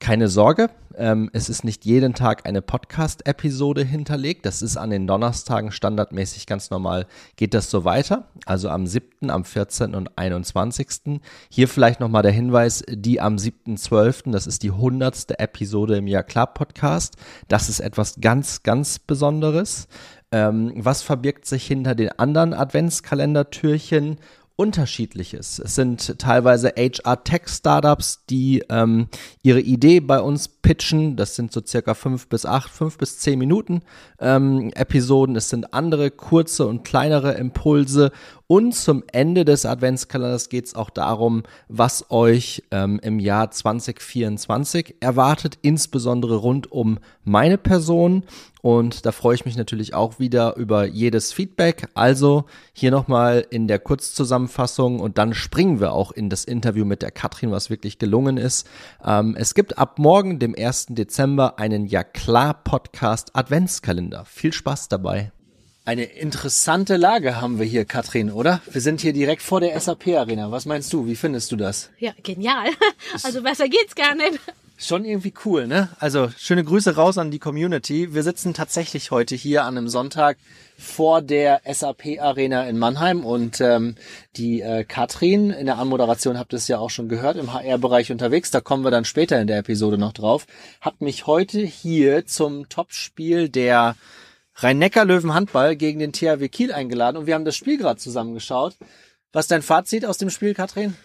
Keine 0.00 0.28
Sorge, 0.28 0.70
ähm, 0.96 1.28
es 1.34 1.50
ist 1.50 1.62
nicht 1.62 1.84
jeden 1.84 2.14
Tag 2.14 2.46
eine 2.48 2.62
Podcast-Episode 2.62 3.84
hinterlegt. 3.84 4.46
Das 4.46 4.62
ist 4.62 4.78
an 4.78 4.88
den 4.88 5.06
Donnerstagen 5.06 5.72
standardmäßig 5.72 6.46
ganz 6.46 6.70
normal. 6.70 7.06
Geht 7.36 7.52
das 7.52 7.70
so 7.70 7.84
weiter? 7.84 8.24
Also 8.46 8.70
am 8.70 8.86
7., 8.86 9.28
am 9.28 9.44
14. 9.44 9.94
und 9.94 10.16
21. 10.16 11.20
Hier 11.50 11.68
vielleicht 11.68 12.00
nochmal 12.00 12.22
der 12.22 12.32
Hinweis, 12.32 12.82
die 12.88 13.20
am 13.20 13.36
7.12., 13.36 14.32
das 14.32 14.46
ist 14.46 14.62
die 14.62 14.70
100. 14.70 15.38
Episode 15.38 15.98
im 15.98 16.06
Jahr 16.06 16.22
Klar 16.22 16.54
Podcast. 16.54 17.16
Das 17.48 17.68
ist 17.68 17.80
etwas 17.80 18.22
ganz, 18.22 18.62
ganz 18.62 18.98
Besonderes. 18.98 19.86
Ähm, 20.32 20.72
was 20.76 21.02
verbirgt 21.02 21.44
sich 21.44 21.66
hinter 21.66 21.94
den 21.94 22.18
anderen 22.18 22.54
Adventskalendertürchen? 22.54 24.16
Unterschiedliches. 24.60 25.58
Es 25.58 25.74
sind 25.74 26.18
teilweise 26.18 26.74
HR-Tech-Startups, 26.76 28.26
die 28.28 28.62
ähm, 28.68 29.08
ihre 29.42 29.62
Idee 29.62 30.00
bei 30.00 30.20
uns 30.20 30.48
pitchen. 30.48 31.16
Das 31.16 31.34
sind 31.34 31.50
so 31.50 31.62
circa 31.66 31.94
fünf 31.94 32.28
bis 32.28 32.44
acht, 32.44 32.70
fünf 32.70 32.98
bis 32.98 33.18
zehn 33.20 33.38
Minuten 33.38 33.80
ähm, 34.18 34.70
Episoden. 34.74 35.34
Es 35.34 35.48
sind 35.48 35.72
andere 35.72 36.10
kurze 36.10 36.66
und 36.66 36.84
kleinere 36.84 37.32
Impulse. 37.32 38.12
Und 38.50 38.74
zum 38.74 39.04
Ende 39.12 39.44
des 39.44 39.64
Adventskalenders 39.64 40.48
geht 40.48 40.66
es 40.66 40.74
auch 40.74 40.90
darum, 40.90 41.44
was 41.68 42.10
euch 42.10 42.64
ähm, 42.72 42.98
im 43.00 43.20
Jahr 43.20 43.52
2024 43.52 44.96
erwartet, 44.98 45.56
insbesondere 45.62 46.34
rund 46.34 46.72
um 46.72 46.98
meine 47.22 47.58
Person. 47.58 48.24
Und 48.60 49.06
da 49.06 49.12
freue 49.12 49.36
ich 49.36 49.44
mich 49.44 49.56
natürlich 49.56 49.94
auch 49.94 50.18
wieder 50.18 50.56
über 50.56 50.84
jedes 50.84 51.32
Feedback. 51.32 51.86
Also 51.94 52.46
hier 52.72 52.90
nochmal 52.90 53.46
in 53.50 53.68
der 53.68 53.78
Kurzzusammenfassung 53.78 54.98
und 54.98 55.16
dann 55.16 55.32
springen 55.32 55.78
wir 55.78 55.92
auch 55.92 56.10
in 56.10 56.28
das 56.28 56.44
Interview 56.44 56.84
mit 56.84 57.02
der 57.02 57.12
Katrin, 57.12 57.52
was 57.52 57.70
wirklich 57.70 58.00
gelungen 58.00 58.36
ist. 58.36 58.68
Ähm, 59.04 59.36
es 59.38 59.54
gibt 59.54 59.78
ab 59.78 60.00
morgen, 60.00 60.40
dem 60.40 60.56
1. 60.58 60.86
Dezember, 60.88 61.60
einen 61.60 61.86
Ja 61.86 62.02
klar 62.02 62.54
Podcast 62.64 63.36
Adventskalender. 63.36 64.24
Viel 64.24 64.52
Spaß 64.52 64.88
dabei. 64.88 65.30
Eine 65.86 66.04
interessante 66.04 66.96
Lage 66.96 67.40
haben 67.40 67.58
wir 67.58 67.64
hier, 67.64 67.86
Katrin, 67.86 68.30
oder? 68.30 68.60
Wir 68.70 68.82
sind 68.82 69.00
hier 69.00 69.14
direkt 69.14 69.40
vor 69.40 69.60
der 69.60 69.78
SAP-Arena. 69.80 70.50
Was 70.50 70.66
meinst 70.66 70.92
du? 70.92 71.06
Wie 71.06 71.16
findest 71.16 71.50
du 71.52 71.56
das? 71.56 71.90
Ja, 71.98 72.12
genial. 72.22 72.68
Also 73.22 73.42
besser 73.42 73.68
geht's 73.68 73.94
gar 73.94 74.14
nicht. 74.14 74.38
Schon 74.76 75.04
irgendwie 75.04 75.32
cool, 75.44 75.66
ne? 75.66 75.88
Also 75.98 76.30
schöne 76.38 76.64
Grüße 76.64 76.96
raus 76.96 77.18
an 77.18 77.30
die 77.30 77.38
Community. 77.38 78.14
Wir 78.14 78.22
sitzen 78.22 78.54
tatsächlich 78.54 79.10
heute 79.10 79.34
hier 79.34 79.64
an 79.64 79.76
einem 79.76 79.88
Sonntag 79.88 80.36
vor 80.78 81.22
der 81.22 81.62
SAP 81.70 82.18
Arena 82.20 82.66
in 82.66 82.78
Mannheim 82.78 83.24
und 83.24 83.60
ähm, 83.60 83.96
die 84.36 84.62
äh, 84.62 84.84
Katrin 84.84 85.50
in 85.50 85.66
der 85.66 85.78
Anmoderation 85.78 86.38
habt 86.38 86.54
ihr 86.54 86.56
es 86.56 86.68
ja 86.68 86.78
auch 86.78 86.88
schon 86.88 87.08
gehört 87.08 87.36
im 87.36 87.52
HR-Bereich 87.52 88.12
unterwegs. 88.12 88.50
Da 88.50 88.60
kommen 88.60 88.84
wir 88.84 88.90
dann 88.90 89.04
später 89.04 89.40
in 89.40 89.46
der 89.46 89.58
Episode 89.58 89.98
noch 89.98 90.12
drauf. 90.12 90.46
Hat 90.80 91.00
mich 91.00 91.26
heute 91.26 91.60
hier 91.60 92.26
zum 92.26 92.68
Topspiel 92.68 93.48
der 93.48 93.96
Rhein-Neckar-Löwen 94.62 95.32
Handball 95.32 95.74
gegen 95.74 95.98
den 96.00 96.12
THW 96.12 96.48
Kiel 96.48 96.72
eingeladen 96.72 97.16
und 97.16 97.26
wir 97.26 97.34
haben 97.34 97.46
das 97.46 97.56
Spiel 97.56 97.78
gerade 97.78 97.98
zusammengeschaut. 97.98 98.76
Was 99.32 99.44
ist 99.44 99.50
dein 99.50 99.62
Fazit 99.62 100.04
aus 100.04 100.18
dem 100.18 100.28
Spiel, 100.28 100.52
Katrin? 100.54 100.96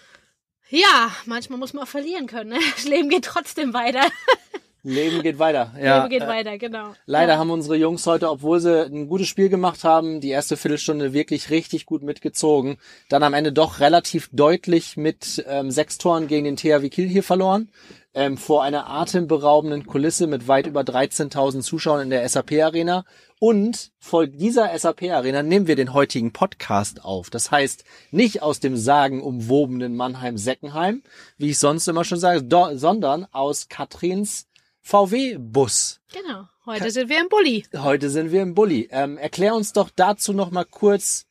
Ja, 0.70 1.12
manchmal 1.26 1.60
muss 1.60 1.74
man 1.74 1.84
auch 1.84 1.88
verlieren 1.88 2.28
können. 2.28 2.50
Ne? 2.50 2.60
Das 2.76 2.86
Leben 2.86 3.08
geht 3.08 3.26
trotzdem 3.26 3.74
weiter. 3.74 4.02
Leben 4.86 5.24
geht 5.24 5.40
weiter. 5.40 5.74
Ja. 5.82 5.98
Leben 5.98 6.10
geht 6.10 6.28
weiter, 6.28 6.58
genau. 6.58 6.94
Leider 7.06 7.34
ja. 7.34 7.40
haben 7.40 7.50
unsere 7.50 7.76
Jungs 7.76 8.06
heute, 8.06 8.30
obwohl 8.30 8.60
sie 8.60 8.86
ein 8.86 9.08
gutes 9.08 9.28
Spiel 9.28 9.50
gemacht 9.50 9.84
haben, 9.84 10.22
die 10.22 10.30
erste 10.30 10.58
Viertelstunde 10.58 11.12
wirklich 11.12 11.50
richtig 11.50 11.86
gut 11.86 12.04
mitgezogen. 12.04 12.78
Dann 13.10 13.24
am 13.24 13.34
Ende 13.34 13.52
doch 13.52 13.80
relativ 13.80 14.30
deutlich 14.32 14.96
mit 14.96 15.44
ähm, 15.48 15.72
sechs 15.72 15.98
Toren 15.98 16.28
gegen 16.28 16.46
den 16.46 16.56
THW 16.56 16.90
Kiel 16.90 17.08
hier 17.08 17.24
verloren 17.24 17.70
ähm, 18.16 18.38
vor 18.38 18.64
einer 18.64 18.90
atemberaubenden 18.90 19.86
Kulisse 19.86 20.26
mit 20.26 20.48
weit 20.48 20.68
über 20.68 20.82
13.000 20.82 21.62
Zuschauern 21.62 22.04
in 22.04 22.10
der 22.10 22.28
SAP 22.28 22.54
Arena. 22.54 23.04
Und 23.40 23.92
vor 24.00 24.26
dieser 24.26 24.78
SAP 24.78 25.04
Arena 25.12 25.44
nehmen 25.44 25.68
wir 25.68 25.76
den 25.76 25.94
heutigen 25.94 26.32
Podcast 26.32 27.04
auf. 27.04 27.30
Das 27.30 27.52
heißt, 27.52 27.84
nicht 28.12 28.42
aus 28.42 28.62
dem 28.62 28.78
sagenumwobenen 28.78 29.96
Mannheim-Seckenheim, 29.96 31.04
wie 31.38 31.50
ich 31.50 31.60
sonst 31.60 31.90
immer 31.90 32.06
schon 32.06 32.18
sage, 32.18 32.46
sondern 32.78 33.28
aus 33.32 33.68
Katrins 33.68 34.48
VW-Bus. 34.86 36.00
Genau. 36.14 36.48
Heute 36.68 36.92
sind 36.92 37.10
wir 37.10 37.20
im 37.20 37.28
Bulli. 37.28 37.66
Heute 37.76 38.12
sind 38.12 38.32
wir 38.32 38.44
im 38.44 38.54
Bulli. 38.54 38.88
Ähm, 38.92 39.18
erklär 39.18 39.56
uns 39.56 39.74
doch 39.74 39.90
dazu 39.90 40.32
noch 40.32 40.52
mal 40.52 40.64
kurz 40.64 41.26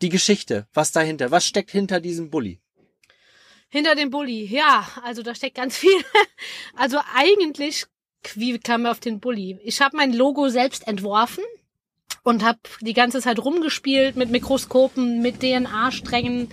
die 0.00 0.10
Geschichte. 0.10 0.68
Was 0.72 0.92
dahinter? 0.92 1.32
Was 1.32 1.44
steckt 1.44 1.72
hinter 1.72 2.00
diesem 2.00 2.30
Bulli? 2.30 2.60
Hinter 3.68 3.96
dem 3.96 4.10
Bulli, 4.10 4.44
ja, 4.46 4.86
also 5.02 5.22
da 5.22 5.34
steckt 5.34 5.56
ganz 5.56 5.76
viel. 5.76 5.90
Also 6.76 6.98
eigentlich, 7.14 7.86
wie 8.34 8.58
kam 8.58 8.82
wir 8.82 8.92
auf 8.92 9.00
den 9.00 9.20
Bulli? 9.20 9.58
Ich 9.64 9.80
habe 9.80 9.96
mein 9.96 10.12
Logo 10.12 10.48
selbst 10.48 10.86
entworfen 10.86 11.44
und 12.22 12.44
habe 12.44 12.60
die 12.80 12.94
ganze 12.94 13.20
Zeit 13.20 13.38
rumgespielt 13.40 14.16
mit 14.16 14.30
Mikroskopen, 14.30 15.20
mit 15.20 15.40
DNA-Strängen, 15.40 16.48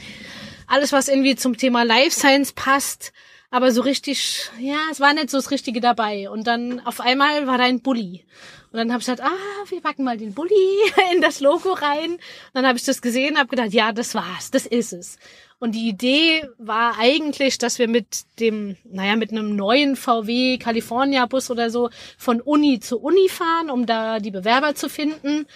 alles 0.66 0.92
was 0.92 1.08
irgendwie 1.08 1.36
zum 1.36 1.56
Thema 1.56 1.84
Life 1.84 2.12
Science 2.12 2.52
passt. 2.52 3.14
Aber 3.50 3.72
so 3.72 3.82
richtig, 3.82 4.50
ja, 4.60 4.78
es 4.92 5.00
war 5.00 5.14
nicht 5.14 5.30
so 5.30 5.38
das 5.38 5.52
Richtige 5.52 5.80
dabei. 5.80 6.30
Und 6.30 6.48
dann 6.48 6.82
auf 6.86 7.00
einmal 7.00 7.48
war 7.48 7.58
da 7.58 7.64
ein 7.64 7.82
Bulli. 7.82 8.26
Und 8.72 8.78
dann 8.78 8.92
habe 8.92 9.00
ich 9.00 9.06
gesagt, 9.06 9.22
ah, 9.22 9.70
wir 9.70 9.82
packen 9.82 10.04
mal 10.04 10.18
den 10.18 10.34
Bulli 10.34 10.54
in 11.14 11.22
das 11.22 11.40
Logo 11.40 11.72
rein. 11.72 12.12
Und 12.12 12.22
dann 12.54 12.68
habe 12.68 12.78
ich 12.78 12.84
das 12.84 13.02
gesehen, 13.02 13.38
habe 13.38 13.48
gedacht, 13.48 13.72
ja, 13.72 13.94
das 13.94 14.16
war's, 14.16 14.52
das 14.52 14.66
ist 14.66 14.92
es. 14.92 15.18
Und 15.60 15.74
die 15.74 15.88
Idee 15.88 16.48
war 16.58 17.00
eigentlich, 17.00 17.58
dass 17.58 17.80
wir 17.80 17.88
mit 17.88 18.26
dem, 18.40 18.76
naja, 18.84 19.16
mit 19.16 19.32
einem 19.32 19.56
neuen 19.56 19.96
VW 19.96 20.58
California 20.58 21.26
Bus 21.26 21.50
oder 21.50 21.70
so 21.70 21.90
von 22.18 22.42
Uni 22.42 22.80
zu 22.80 23.00
Uni 23.00 23.30
fahren, 23.30 23.72
um 23.72 23.86
da 23.86 24.20
die 24.20 24.32
Bewerber 24.32 24.76
zu 24.76 24.90
finden. 24.90 25.48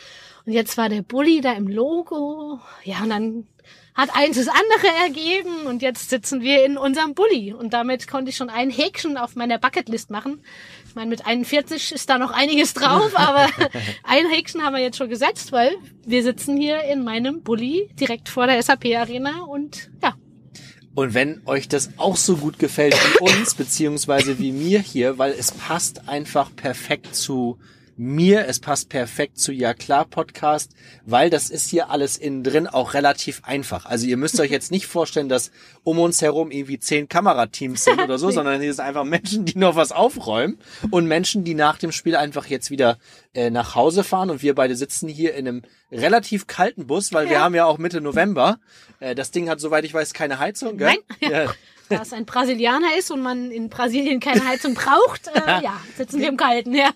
Und 0.45 0.53
jetzt 0.53 0.77
war 0.77 0.89
der 0.89 1.03
Bulli 1.03 1.41
da 1.41 1.53
im 1.53 1.67
Logo. 1.67 2.59
Ja, 2.83 3.03
und 3.03 3.09
dann 3.09 3.47
hat 3.93 4.09
eins 4.13 4.37
das 4.37 4.47
andere 4.47 4.87
ergeben 5.03 5.67
und 5.67 5.81
jetzt 5.81 6.09
sitzen 6.09 6.41
wir 6.41 6.65
in 6.65 6.77
unserem 6.77 7.13
Bulli. 7.13 7.53
Und 7.53 7.73
damit 7.73 8.07
konnte 8.07 8.29
ich 8.29 8.37
schon 8.37 8.49
ein 8.49 8.69
Häkchen 8.69 9.17
auf 9.17 9.35
meiner 9.35 9.57
Bucketlist 9.57 10.09
machen. 10.09 10.41
Ich 10.87 10.95
meine, 10.95 11.09
mit 11.09 11.25
41 11.25 11.91
ist 11.91 12.09
da 12.09 12.17
noch 12.17 12.31
einiges 12.31 12.73
drauf, 12.73 13.11
aber 13.15 13.47
ein 14.03 14.27
Häkchen 14.29 14.63
haben 14.63 14.75
wir 14.75 14.81
jetzt 14.81 14.97
schon 14.97 15.09
gesetzt, 15.09 15.51
weil 15.51 15.75
wir 16.05 16.23
sitzen 16.23 16.57
hier 16.57 16.83
in 16.83 17.03
meinem 17.03 17.41
Bulli 17.41 17.89
direkt 17.99 18.29
vor 18.29 18.47
der 18.47 18.61
SAP 18.61 18.85
Arena 18.95 19.41
und 19.43 19.91
ja. 20.01 20.15
Und 20.93 21.13
wenn 21.13 21.41
euch 21.45 21.69
das 21.69 21.91
auch 21.97 22.17
so 22.17 22.35
gut 22.35 22.59
gefällt 22.59 22.93
wie 22.93 23.19
uns, 23.19 23.55
beziehungsweise 23.55 24.39
wie 24.39 24.51
mir 24.51 24.79
hier, 24.79 25.17
weil 25.17 25.31
es 25.31 25.51
passt 25.51 26.09
einfach 26.09 26.53
perfekt 26.53 27.15
zu 27.15 27.57
mir, 27.97 28.47
es 28.47 28.59
passt 28.59 28.89
perfekt 28.89 29.37
zu 29.37 29.51
Ja 29.51 29.73
klar 29.73 30.05
Podcast, 30.05 30.71
weil 31.05 31.29
das 31.29 31.49
ist 31.49 31.69
hier 31.69 31.89
alles 31.89 32.17
innen 32.17 32.43
drin 32.43 32.67
auch 32.67 32.93
relativ 32.93 33.41
einfach. 33.43 33.85
Also 33.85 34.07
ihr 34.07 34.17
müsst 34.17 34.39
euch 34.39 34.51
jetzt 34.51 34.71
nicht 34.71 34.87
vorstellen, 34.87 35.29
dass 35.29 35.51
um 35.83 35.99
uns 35.99 36.21
herum 36.21 36.51
irgendwie 36.51 36.79
zehn 36.79 37.07
Kamerateams 37.07 37.83
sind 37.83 38.01
oder 38.01 38.17
so, 38.17 38.31
sondern 38.31 38.61
hier 38.61 38.73
sind 38.73 38.85
einfach 38.85 39.03
Menschen, 39.03 39.45
die 39.45 39.57
noch 39.57 39.75
was 39.75 39.91
aufräumen 39.91 40.57
und 40.89 41.07
Menschen, 41.07 41.43
die 41.43 41.53
nach 41.53 41.77
dem 41.77 41.91
Spiel 41.91 42.15
einfach 42.15 42.47
jetzt 42.47 42.71
wieder 42.71 42.97
äh, 43.33 43.49
nach 43.49 43.75
Hause 43.75 44.03
fahren 44.03 44.29
und 44.29 44.41
wir 44.41 44.55
beide 44.55 44.75
sitzen 44.75 45.07
hier 45.07 45.35
in 45.35 45.47
einem 45.47 45.61
relativ 45.91 46.47
kalten 46.47 46.87
Bus, 46.87 47.13
weil 47.13 47.25
ja. 47.25 47.31
wir 47.31 47.39
haben 47.41 47.55
ja 47.55 47.65
auch 47.65 47.77
Mitte 47.77 48.01
November. 48.01 48.59
Äh, 48.99 49.15
das 49.15 49.31
Ding 49.31 49.49
hat, 49.49 49.59
soweit 49.59 49.85
ich 49.85 49.93
weiß, 49.93 50.13
keine 50.13 50.39
Heizung. 50.39 50.77
Gell? 50.77 50.95
Nein. 51.21 51.31
Ja 51.31 51.53
da 51.91 52.01
es 52.01 52.13
ein 52.13 52.25
Brasilianer 52.25 52.97
ist 52.97 53.11
und 53.11 53.21
man 53.21 53.51
in 53.51 53.69
Brasilien 53.69 54.19
keine 54.19 54.45
Heizung 54.45 54.73
braucht, 54.73 55.27
äh, 55.27 55.39
ja, 55.63 55.79
sitzen 55.97 56.19
wir 56.19 56.29
im 56.29 56.37
Kalten, 56.37 56.73
ja. 56.73 56.91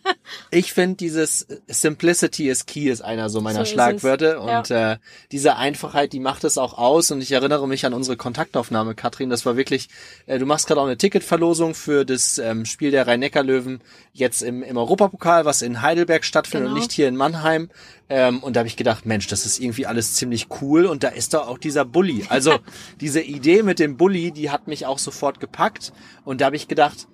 Ich 0.51 0.73
finde 0.73 0.95
dieses 0.95 1.47
Simplicity 1.67 2.49
is 2.49 2.65
key 2.65 2.89
ist 2.89 3.01
einer 3.01 3.29
so 3.29 3.41
meiner 3.41 3.65
so 3.65 3.71
Schlagwörter 3.71 4.41
und 4.41 4.69
ja. 4.69 4.93
äh, 4.93 4.97
diese 5.31 5.57
Einfachheit, 5.57 6.13
die 6.13 6.19
macht 6.19 6.43
es 6.43 6.57
auch 6.57 6.77
aus 6.77 7.11
und 7.11 7.21
ich 7.21 7.31
erinnere 7.31 7.67
mich 7.67 7.85
an 7.85 7.93
unsere 7.93 8.17
Kontaktaufnahme, 8.17 8.95
Katrin, 8.95 9.29
das 9.29 9.45
war 9.45 9.57
wirklich, 9.57 9.89
äh, 10.25 10.39
du 10.39 10.45
machst 10.45 10.67
gerade 10.67 10.81
auch 10.81 10.85
eine 10.85 10.97
Ticketverlosung 10.97 11.75
für 11.75 12.05
das 12.05 12.37
ähm, 12.37 12.65
Spiel 12.65 12.91
der 12.91 13.07
Rhein-Neckar-Löwen 13.07 13.81
jetzt 14.13 14.41
im, 14.41 14.63
im 14.63 14.77
Europapokal, 14.77 15.45
was 15.45 15.61
in 15.61 15.81
Heidelberg 15.81 16.23
stattfindet 16.23 16.67
genau. 16.67 16.75
und 16.75 16.81
nicht 16.81 16.91
hier 16.91 17.07
in 17.07 17.15
Mannheim. 17.15 17.69
Ähm, 18.07 18.43
und 18.43 18.55
da 18.55 18.59
habe 18.59 18.67
ich 18.67 18.77
gedacht, 18.77 19.05
Mensch, 19.05 19.27
das 19.27 19.45
ist 19.45 19.59
irgendwie 19.59 19.87
alles 19.87 20.13
ziemlich 20.13 20.47
cool 20.61 20.85
und 20.85 21.03
da 21.03 21.09
ist 21.09 21.33
doch 21.33 21.47
auch 21.47 21.57
dieser 21.57 21.85
Bully. 21.85 22.25
Also 22.29 22.59
diese 23.01 23.21
Idee 23.21 23.63
mit 23.63 23.79
dem 23.79 23.97
Bully, 23.97 24.31
die 24.31 24.51
hat 24.51 24.67
mich 24.67 24.84
auch 24.85 24.99
sofort 24.99 25.39
gepackt 25.39 25.93
und 26.23 26.41
da 26.41 26.45
habe 26.45 26.55
ich 26.55 26.67
gedacht, 26.67 27.07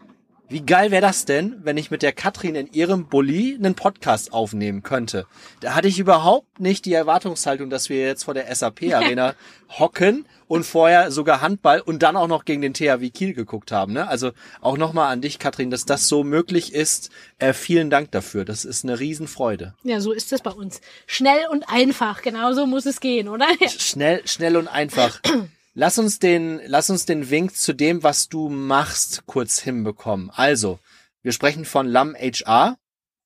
wie 0.51 0.65
geil 0.65 0.91
wäre 0.91 1.01
das 1.01 1.23
denn, 1.23 1.61
wenn 1.63 1.77
ich 1.77 1.91
mit 1.91 2.01
der 2.01 2.11
Katrin 2.11 2.55
in 2.55 2.67
ihrem 2.73 3.07
Bulli 3.07 3.55
einen 3.55 3.73
Podcast 3.73 4.33
aufnehmen 4.33 4.83
könnte? 4.83 5.25
Da 5.61 5.75
hatte 5.75 5.87
ich 5.87 5.97
überhaupt 5.97 6.59
nicht 6.59 6.83
die 6.83 6.93
Erwartungshaltung, 6.93 7.69
dass 7.69 7.87
wir 7.87 8.01
jetzt 8.01 8.25
vor 8.25 8.33
der 8.33 8.53
SAP 8.53 8.83
Arena 8.93 9.33
hocken 9.69 10.25
und 10.49 10.65
vorher 10.65 11.09
sogar 11.09 11.39
Handball 11.39 11.79
und 11.79 12.03
dann 12.03 12.17
auch 12.17 12.27
noch 12.27 12.43
gegen 12.43 12.61
den 12.61 12.73
THW 12.73 13.11
Kiel 13.11 13.33
geguckt 13.33 13.71
haben. 13.71 13.93
Ne? 13.93 14.09
Also 14.09 14.31
auch 14.59 14.77
nochmal 14.77 15.13
an 15.13 15.21
dich, 15.21 15.39
Katrin, 15.39 15.71
dass 15.71 15.85
das 15.85 16.09
so 16.09 16.25
möglich 16.25 16.73
ist. 16.73 17.11
Äh, 17.39 17.53
vielen 17.53 17.89
Dank 17.89 18.11
dafür. 18.11 18.43
Das 18.43 18.65
ist 18.65 18.83
eine 18.83 18.99
Riesenfreude. 18.99 19.73
Ja, 19.83 20.01
so 20.01 20.11
ist 20.11 20.33
es 20.33 20.41
bei 20.41 20.51
uns. 20.51 20.81
Schnell 21.07 21.47
und 21.49 21.63
einfach. 21.69 22.21
Genauso 22.21 22.65
muss 22.65 22.85
es 22.85 22.99
gehen, 22.99 23.29
oder? 23.29 23.47
Schnell, 23.69 24.27
schnell 24.27 24.57
und 24.57 24.67
einfach. 24.67 25.21
Lass 25.73 25.97
uns 25.97 26.19
den, 26.19 26.59
lass 26.65 26.89
uns 26.89 27.05
den 27.05 27.29
Wink 27.29 27.55
zu 27.55 27.73
dem, 27.73 28.03
was 28.03 28.27
du 28.27 28.49
machst, 28.49 29.23
kurz 29.25 29.59
hinbekommen. 29.59 30.29
Also, 30.31 30.79
wir 31.21 31.31
sprechen 31.31 31.65
von 31.65 31.87
LAM 31.87 32.15
HR. 32.15 32.77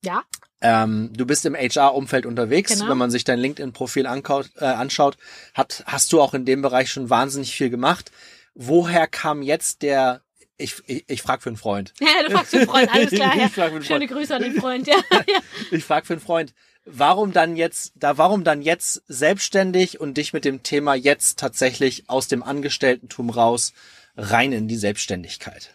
Ja. 0.04 0.24
Ähm, 0.62 1.12
du 1.14 1.26
bist 1.26 1.46
im 1.46 1.56
HR-Umfeld 1.56 2.26
unterwegs. 2.26 2.74
Genau. 2.74 2.90
Wenn 2.90 2.98
man 2.98 3.12
sich 3.12 3.24
dein 3.24 3.40
LinkedIn-Profil 3.40 4.06
äh, 4.06 4.66
anschaut, 4.66 5.18
hat, 5.54 5.84
hast 5.88 6.14
du 6.14 6.22
auch 6.22 6.34
in 6.34 6.46
dem 6.46 6.62
Bereich 6.62 6.92
schon 6.92 7.10
wahnsinnig 7.10 7.56
viel 7.56 7.70
gemacht. 7.70 8.12
Woher 8.54 9.08
kam 9.08 9.42
jetzt 9.42 9.82
der 9.82 10.22
ich, 10.58 10.76
ich, 10.88 11.04
ich 11.08 11.22
frage 11.22 11.42
für 11.42 11.50
einen 11.50 11.58
Freund. 11.58 11.94
Ja, 12.00 12.24
du 12.26 12.32
fragst 12.32 12.52
für 12.52 12.58
einen 12.58 12.68
Freund, 12.68 12.94
alles 12.94 13.10
klar. 13.12 13.36
Ja. 13.36 13.82
Schöne 13.82 14.08
Grüße 14.08 14.36
an 14.36 14.42
den 14.42 14.56
Freund, 14.56 14.88
ja. 14.88 14.96
ja. 15.12 15.40
ich 15.72 15.84
frage 15.84 16.06
für 16.06 16.14
einen 16.14 16.22
Freund 16.22 16.54
warum 16.86 17.34
dann 17.34 17.56
jetzt, 17.56 17.94
da 17.96 18.18
warum 18.18 18.44
dann 18.44 18.62
jetzt 18.62 19.04
selbstständig 19.08 20.00
und 20.00 20.18
dich 20.18 20.34
mit 20.34 20.46
dem 20.46 20.64
Thema 20.64 20.96
jetzt 20.96 21.40
tatsächlich 21.40 22.10
aus 22.10 22.28
dem 22.28 22.44
Angestelltentum 22.44 23.30
raus 23.30 23.74
rein 24.16 24.52
in 24.52 24.68
die 24.68 24.78
Selbstständigkeit? 24.78 25.74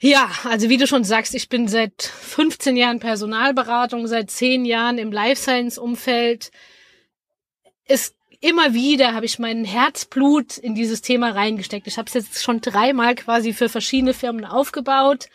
Ja, 0.00 0.30
also 0.44 0.68
wie 0.68 0.76
du 0.76 0.86
schon 0.86 1.02
sagst, 1.02 1.34
ich 1.34 1.48
bin 1.48 1.66
seit 1.66 2.02
15 2.02 2.76
Jahren 2.76 3.00
Personalberatung, 3.00 4.06
seit 4.06 4.30
10 4.30 4.64
Jahren 4.64 4.98
im 4.98 5.10
Life 5.10 5.42
Science 5.42 5.76
Umfeld. 5.76 6.52
Es 7.84 8.14
immer 8.40 8.74
wieder 8.74 9.14
habe 9.14 9.26
ich 9.26 9.40
mein 9.40 9.64
Herzblut 9.64 10.58
in 10.58 10.76
dieses 10.76 11.02
Thema 11.02 11.30
reingesteckt. 11.30 11.88
Ich 11.88 11.98
habe 11.98 12.06
es 12.06 12.14
jetzt 12.14 12.42
schon 12.42 12.60
dreimal 12.60 13.16
quasi 13.16 13.52
für 13.52 13.68
verschiedene 13.68 14.14
Firmen 14.14 14.44
aufgebaut. 14.44 15.28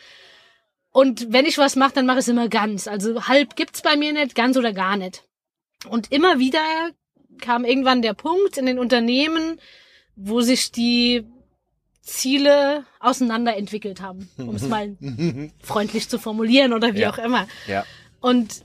Und 0.94 1.32
wenn 1.32 1.44
ich 1.44 1.58
was 1.58 1.74
mache, 1.74 1.94
dann 1.94 2.06
mache 2.06 2.18
ich 2.18 2.26
es 2.26 2.28
immer 2.28 2.48
ganz. 2.48 2.86
Also 2.86 3.26
halb 3.26 3.56
gibt's 3.56 3.82
bei 3.82 3.96
mir 3.96 4.12
nicht, 4.12 4.36
ganz 4.36 4.56
oder 4.56 4.72
gar 4.72 4.96
nicht. 4.96 5.24
Und 5.88 6.12
immer 6.12 6.38
wieder 6.38 6.60
kam 7.40 7.64
irgendwann 7.64 8.00
der 8.00 8.14
Punkt 8.14 8.56
in 8.58 8.64
den 8.64 8.78
Unternehmen, 8.78 9.60
wo 10.14 10.40
sich 10.40 10.70
die 10.70 11.26
Ziele 12.00 12.84
auseinanderentwickelt 13.00 14.00
haben, 14.00 14.30
um 14.36 14.54
es 14.54 14.68
mal 14.68 14.96
freundlich 15.60 16.08
zu 16.08 16.20
formulieren 16.20 16.72
oder 16.72 16.94
wie 16.94 17.00
ja. 17.00 17.12
auch 17.12 17.18
immer. 17.18 17.48
Ja. 17.66 17.84
Und 18.20 18.64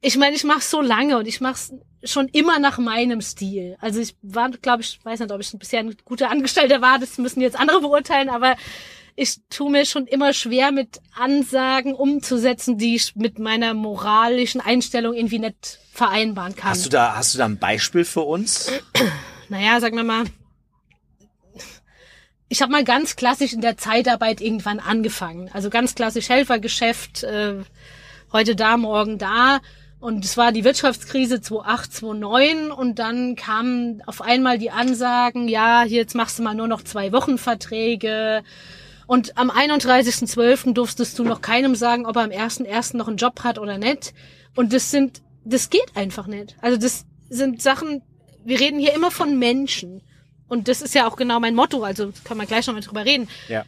ich 0.00 0.16
meine, 0.16 0.36
ich 0.36 0.44
mache 0.44 0.62
so 0.62 0.80
lange 0.80 1.18
und 1.18 1.26
ich 1.26 1.40
mache 1.40 1.54
es 1.54 1.74
schon 2.12 2.28
immer 2.28 2.60
nach 2.60 2.78
meinem 2.78 3.20
Stil. 3.20 3.76
Also 3.80 3.98
ich 3.98 4.14
war, 4.22 4.50
glaube 4.50 4.82
ich, 4.82 5.00
weiß 5.02 5.18
nicht, 5.18 5.32
ob 5.32 5.40
ich 5.40 5.50
bisher 5.58 5.80
ein 5.80 5.96
guter 6.04 6.30
Angestellter 6.30 6.80
war, 6.80 7.00
das 7.00 7.18
müssen 7.18 7.40
jetzt 7.40 7.58
andere 7.58 7.80
beurteilen, 7.80 8.28
aber 8.28 8.54
ich 9.20 9.36
tue 9.50 9.70
mir 9.70 9.84
schon 9.84 10.06
immer 10.06 10.32
schwer 10.32 10.72
mit 10.72 10.98
Ansagen 11.14 11.92
umzusetzen, 11.92 12.78
die 12.78 12.96
ich 12.96 13.16
mit 13.16 13.38
meiner 13.38 13.74
moralischen 13.74 14.62
Einstellung 14.62 15.12
irgendwie 15.12 15.40
nicht 15.40 15.78
vereinbaren 15.92 16.56
kann. 16.56 16.70
Hast 16.70 16.86
du 16.86 16.88
da, 16.90 17.14
hast 17.14 17.34
du 17.34 17.38
da 17.38 17.44
ein 17.44 17.58
Beispiel 17.58 18.04
für 18.04 18.22
uns? 18.22 18.72
Naja, 19.52 19.80
sagen 19.80 19.96
wir 19.96 20.04
mal, 20.04 20.26
ich 22.48 22.62
habe 22.62 22.70
mal 22.70 22.84
ganz 22.84 23.16
klassisch 23.16 23.52
in 23.52 23.60
der 23.60 23.76
Zeitarbeit 23.76 24.40
irgendwann 24.40 24.78
angefangen. 24.78 25.50
Also 25.52 25.70
ganz 25.70 25.96
klassisch 25.96 26.28
Helfergeschäft, 26.28 27.24
äh, 27.24 27.56
heute 28.32 28.54
da, 28.54 28.76
morgen 28.76 29.18
da. 29.18 29.58
Und 29.98 30.24
es 30.24 30.36
war 30.36 30.52
die 30.52 30.62
Wirtschaftskrise 30.62 31.40
2008, 31.40 31.92
2009 31.94 32.70
und 32.70 33.00
dann 33.00 33.34
kamen 33.34 34.04
auf 34.06 34.22
einmal 34.22 34.56
die 34.56 34.70
Ansagen, 34.70 35.48
ja, 35.48 35.82
jetzt 35.82 36.14
machst 36.14 36.38
du 36.38 36.44
mal 36.44 36.54
nur 36.54 36.68
noch 36.68 36.82
zwei 36.82 37.10
Wochen 37.10 37.38
Verträge, 37.38 38.44
und 39.10 39.36
am 39.36 39.50
31.12. 39.50 40.72
durftest 40.72 41.18
du 41.18 41.24
noch 41.24 41.40
keinem 41.40 41.74
sagen, 41.74 42.06
ob 42.06 42.14
er 42.14 42.22
am 42.22 42.30
1.1. 42.30 42.96
noch 42.96 43.08
einen 43.08 43.16
Job 43.16 43.42
hat 43.42 43.58
oder 43.58 43.76
nicht. 43.76 44.14
Und 44.54 44.72
das 44.72 44.92
sind, 44.92 45.20
das 45.44 45.68
geht 45.68 45.96
einfach 45.96 46.28
nicht. 46.28 46.54
Also 46.60 46.76
das 46.76 47.06
sind 47.28 47.60
Sachen, 47.60 48.02
wir 48.44 48.60
reden 48.60 48.78
hier 48.78 48.94
immer 48.94 49.10
von 49.10 49.36
Menschen. 49.36 50.00
Und 50.46 50.68
das 50.68 50.80
ist 50.80 50.94
ja 50.94 51.08
auch 51.08 51.16
genau 51.16 51.40
mein 51.40 51.56
Motto, 51.56 51.82
also 51.82 52.12
kann 52.22 52.36
man 52.36 52.46
gleich 52.46 52.68
noch 52.68 52.74
mal 52.74 52.82
drüber 52.82 53.04
reden. 53.04 53.28
Ja. 53.48 53.64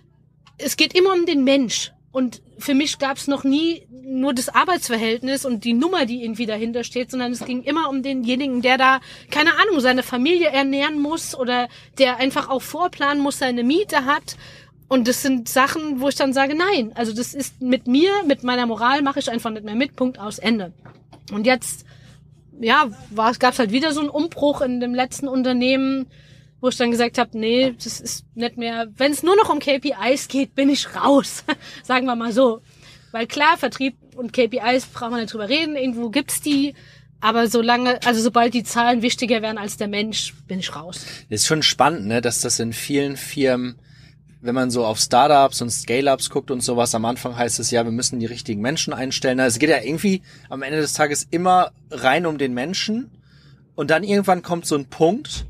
Es 0.58 0.76
geht 0.76 0.96
immer 0.96 1.12
um 1.12 1.26
den 1.26 1.42
Mensch. 1.42 1.90
Und 2.12 2.40
für 2.58 2.74
mich 2.74 3.00
gab 3.00 3.16
es 3.16 3.26
noch 3.26 3.42
nie 3.42 3.88
nur 3.90 4.34
das 4.34 4.48
Arbeitsverhältnis 4.48 5.44
und 5.44 5.64
die 5.64 5.72
Nummer, 5.72 6.06
die 6.06 6.22
irgendwie 6.22 6.46
dahinter 6.46 6.84
steht, 6.84 7.10
sondern 7.10 7.32
es 7.32 7.44
ging 7.44 7.64
immer 7.64 7.88
um 7.88 8.04
denjenigen, 8.04 8.62
der 8.62 8.78
da, 8.78 9.00
keine 9.30 9.58
Ahnung, 9.58 9.80
seine 9.80 10.04
Familie 10.04 10.50
ernähren 10.50 11.00
muss 11.00 11.34
oder 11.34 11.68
der 11.98 12.18
einfach 12.18 12.48
auch 12.48 12.62
vorplanen 12.62 13.22
muss, 13.22 13.38
seine 13.38 13.64
Miete 13.64 14.04
hat 14.04 14.36
und 14.88 15.08
das 15.08 15.22
sind 15.22 15.48
Sachen, 15.48 16.00
wo 16.00 16.08
ich 16.08 16.14
dann 16.14 16.32
sage, 16.32 16.54
nein, 16.54 16.92
also 16.94 17.12
das 17.12 17.34
ist 17.34 17.62
mit 17.62 17.86
mir, 17.86 18.10
mit 18.26 18.42
meiner 18.42 18.66
Moral 18.66 19.02
mache 19.02 19.20
ich 19.20 19.30
einfach 19.30 19.50
nicht 19.50 19.64
mehr 19.64 19.74
mit, 19.74 19.96
Punkt 19.96 20.18
aus 20.18 20.38
Ende. 20.38 20.72
Und 21.32 21.46
jetzt, 21.46 21.86
ja, 22.60 22.88
gab 23.38 23.52
es 23.52 23.58
halt 23.58 23.72
wieder 23.72 23.92
so 23.92 24.00
einen 24.00 24.10
Umbruch 24.10 24.60
in 24.60 24.80
dem 24.80 24.94
letzten 24.94 25.28
Unternehmen, 25.28 26.06
wo 26.60 26.68
ich 26.68 26.76
dann 26.76 26.90
gesagt 26.90 27.18
habe, 27.18 27.36
nee, 27.36 27.74
das 27.82 28.00
ist 28.00 28.24
nicht 28.34 28.56
mehr, 28.56 28.88
wenn 28.96 29.12
es 29.12 29.22
nur 29.22 29.36
noch 29.36 29.50
um 29.50 29.58
KPIs 29.58 30.28
geht, 30.28 30.54
bin 30.54 30.68
ich 30.68 30.94
raus. 30.94 31.44
Sagen 31.82 32.06
wir 32.06 32.14
mal 32.14 32.32
so. 32.32 32.60
Weil 33.10 33.26
klar, 33.26 33.56
Vertrieb 33.56 33.96
und 34.14 34.32
KPIs 34.32 34.86
brauchen 34.86 35.12
wir 35.12 35.20
nicht 35.20 35.32
drüber 35.32 35.48
reden, 35.48 35.76
irgendwo 35.76 36.10
gibt's 36.10 36.40
die, 36.40 36.74
aber 37.20 37.46
solange, 37.46 38.02
also 38.04 38.20
sobald 38.20 38.52
die 38.52 38.64
Zahlen 38.64 39.00
wichtiger 39.00 39.42
werden 39.42 39.58
als 39.58 39.76
der 39.76 39.88
Mensch, 39.88 40.34
bin 40.48 40.58
ich 40.58 40.74
raus. 40.74 41.06
ist 41.28 41.46
schon 41.46 41.62
spannend, 41.62 42.06
ne, 42.06 42.20
dass 42.20 42.40
das 42.40 42.58
in 42.58 42.72
vielen 42.72 43.16
Firmen 43.16 43.78
wenn 44.42 44.56
man 44.56 44.70
so 44.70 44.84
auf 44.84 44.98
Startups 44.98 45.62
und 45.62 45.70
Scale-Ups 45.70 46.28
guckt 46.28 46.50
und 46.50 46.62
sowas, 46.62 46.94
am 46.96 47.04
Anfang 47.04 47.36
heißt 47.36 47.60
es 47.60 47.70
ja, 47.70 47.84
wir 47.84 47.92
müssen 47.92 48.18
die 48.18 48.26
richtigen 48.26 48.60
Menschen 48.60 48.92
einstellen. 48.92 49.38
Also 49.38 49.54
es 49.54 49.58
geht 49.60 49.70
ja 49.70 49.80
irgendwie 49.80 50.22
am 50.48 50.62
Ende 50.62 50.80
des 50.80 50.94
Tages 50.94 51.26
immer 51.30 51.70
rein 51.90 52.26
um 52.26 52.38
den 52.38 52.52
Menschen. 52.52 53.10
Und 53.76 53.90
dann 53.90 54.02
irgendwann 54.02 54.42
kommt 54.42 54.66
so 54.66 54.74
ein 54.74 54.86
Punkt, 54.86 55.46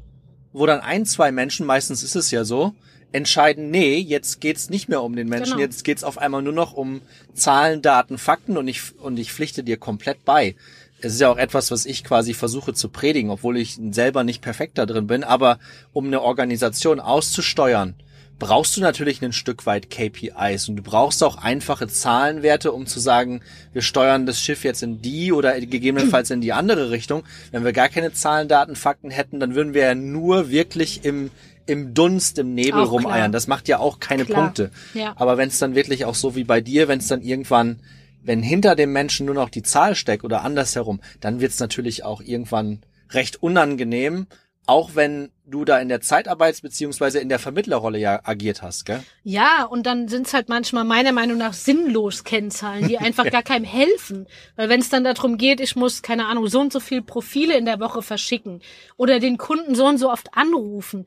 wo 0.53 0.67
dann 0.67 0.81
ein, 0.81 1.07
zwei 1.07 1.33
Menschen, 1.33 1.65
meistens 1.65 2.03
ist 2.03 2.17
es 2.17 2.31
ja 2.31 2.45
so, 2.45 2.75
entscheiden, 3.13 3.71
nee, 3.71 3.97
jetzt 3.97 4.41
geht's 4.41 4.69
nicht 4.69 4.91
mehr 4.91 5.03
um 5.03 5.17
den 5.17 5.29
Menschen, 5.29 5.53
genau. 5.55 5.63
jetzt 5.63 5.85
geht's 5.85 6.05
auf 6.05 6.19
einmal 6.19 6.43
nur 6.43 6.53
noch 6.53 6.75
um 6.75 7.01
Zahlen, 7.35 7.81
Daten, 7.81 8.19
Fakten 8.19 8.59
und 8.59 8.69
ich, 8.69 8.99
und 8.99 9.19
ich 9.19 9.33
pflichte 9.33 9.65
dir 9.65 9.79
komplett 9.79 10.25
bei. 10.25 10.55
Es 11.01 11.15
ist 11.15 11.21
ja 11.21 11.31
auch 11.31 11.39
etwas, 11.39 11.71
was 11.71 11.85
ich 11.85 12.05
quasi 12.05 12.33
versuche 12.33 12.75
zu 12.75 12.89
predigen, 12.89 13.31
obwohl 13.31 13.57
ich 13.57 13.79
selber 13.91 14.23
nicht 14.23 14.43
perfekt 14.43 14.79
da 14.79 14.87
drin 14.87 15.07
bin, 15.07 15.25
aber 15.25 15.59
um 15.93 16.07
eine 16.07 16.23
Organisation 16.23 17.01
auszusteuern, 17.01 17.95
brauchst 18.43 18.77
du 18.77 18.81
natürlich 18.81 19.23
ein 19.23 19.33
Stück 19.33 19.67
weit 19.67 19.89
KPIs 19.89 20.69
und 20.69 20.77
du 20.77 20.83
brauchst 20.83 21.23
auch 21.23 21.37
einfache 21.37 21.89
Zahlenwerte, 21.89 22.73
um 22.73 22.87
zu 22.87 23.01
sagen, 23.01 23.41
wir 23.73 23.83
steuern 23.83 24.27
das 24.27 24.41
Schiff 24.41 24.65
jetzt 24.65 24.83
in 24.83 25.01
die 25.01 25.33
oder 25.33 25.61
gegebenenfalls 25.61 26.31
in 26.31 26.41
die 26.41 26.53
andere 26.53 26.91
Richtung. 26.91 27.23
Wenn 27.53 27.65
wir 27.65 27.73
gar 27.73 27.89
keine 27.89 28.13
Zahlen, 28.13 28.49
Daten, 28.49 28.75
Fakten 28.77 29.11
hätten, 29.11 29.41
dann 29.41 29.55
würden 29.55 29.75
wir 29.75 29.83
ja 29.83 29.95
nur 29.95 30.51
wirklich 30.51 31.05
im 31.05 31.31
im 31.65 31.95
Dunst, 31.95 32.39
im 32.39 32.55
Nebel 32.55 32.83
Auch 32.83 32.91
rumeiern. 32.91 33.17
klar. 33.17 33.29
Das 33.31 33.47
macht 33.47 33.69
ja 33.69 33.79
auch 33.79 34.01
keine 34.01 34.25
Klar. 34.25 34.43
Punkte. 34.43 34.73
Ja. 34.95 35.15
Aber 35.17 35.39
wenn 35.39 35.49
es 35.49 35.61
dann 35.61 35.77
wirklich 35.77 36.05
auch 36.05 36.17
so 36.17 36.35
wie 36.35 36.43
bei 36.43 36.61
dir, 36.61 36.89
wenn 36.89 36.99
es 36.99 37.07
dann 37.07 37.23
irgendwann, 37.23 37.79
wenn 38.21 38.43
hinter 38.43 38.75
dem 38.75 38.93
Menschen 38.93 39.27
nur 39.27 39.37
noch 39.37 39.49
die 39.49 39.63
Zahl 39.63 39.95
steckt 39.95 40.25
oder 40.25 40.43
andersherum, 40.43 41.01
dann 41.21 41.41
wird 41.41 41.53
es 41.53 41.61
natürlich 41.61 42.05
auch 42.05 42.21
irgendwann 42.21 42.81
recht 43.11 43.43
unangenehm, 43.43 44.27
auch 44.67 44.95
wenn 44.95 45.31
du 45.45 45.65
da 45.65 45.79
in 45.79 45.89
der 45.89 46.01
Zeitarbeits- 46.01 46.63
beziehungsweise 46.63 47.19
in 47.19 47.29
der 47.29 47.39
Vermittlerrolle 47.39 47.99
ja 47.99 48.21
agiert 48.23 48.63
hast, 48.63 48.85
gell? 48.85 49.03
Ja, 49.25 49.65
und 49.65 49.87
dann 49.87 50.09
sind's 50.09 50.33
halt 50.33 50.49
manchmal 50.49 50.85
meiner 50.85 51.13
Meinung 51.13 51.37
nach 51.37 51.53
sinnlos 51.53 52.25
Kennzahlen, 52.25 52.89
die 52.89 52.99
einfach 52.99 53.25
gar 53.31 53.43
keinem 53.43 53.65
helfen. 53.65 54.27
Weil 54.57 54.69
wenn 54.69 54.81
es 54.81 54.89
dann 54.89 55.05
darum 55.05 55.37
geht, 55.37 55.61
ich 55.61 55.75
muss, 55.77 56.03
keine 56.03 56.27
Ahnung, 56.27 56.47
so 56.47 56.61
und 56.61 56.73
so 56.73 56.81
viel 56.81 57.03
Profile 57.03 57.57
in 57.57 57.65
der 57.65 57.81
Woche 57.81 58.03
verschicken 58.03 58.63
oder 58.97 59.19
den 59.19 59.37
Kunden 59.37 59.75
so 59.75 59.87
und 59.87 59.99
so 59.99 60.11
oft 60.11 60.29
anrufen. 60.35 61.07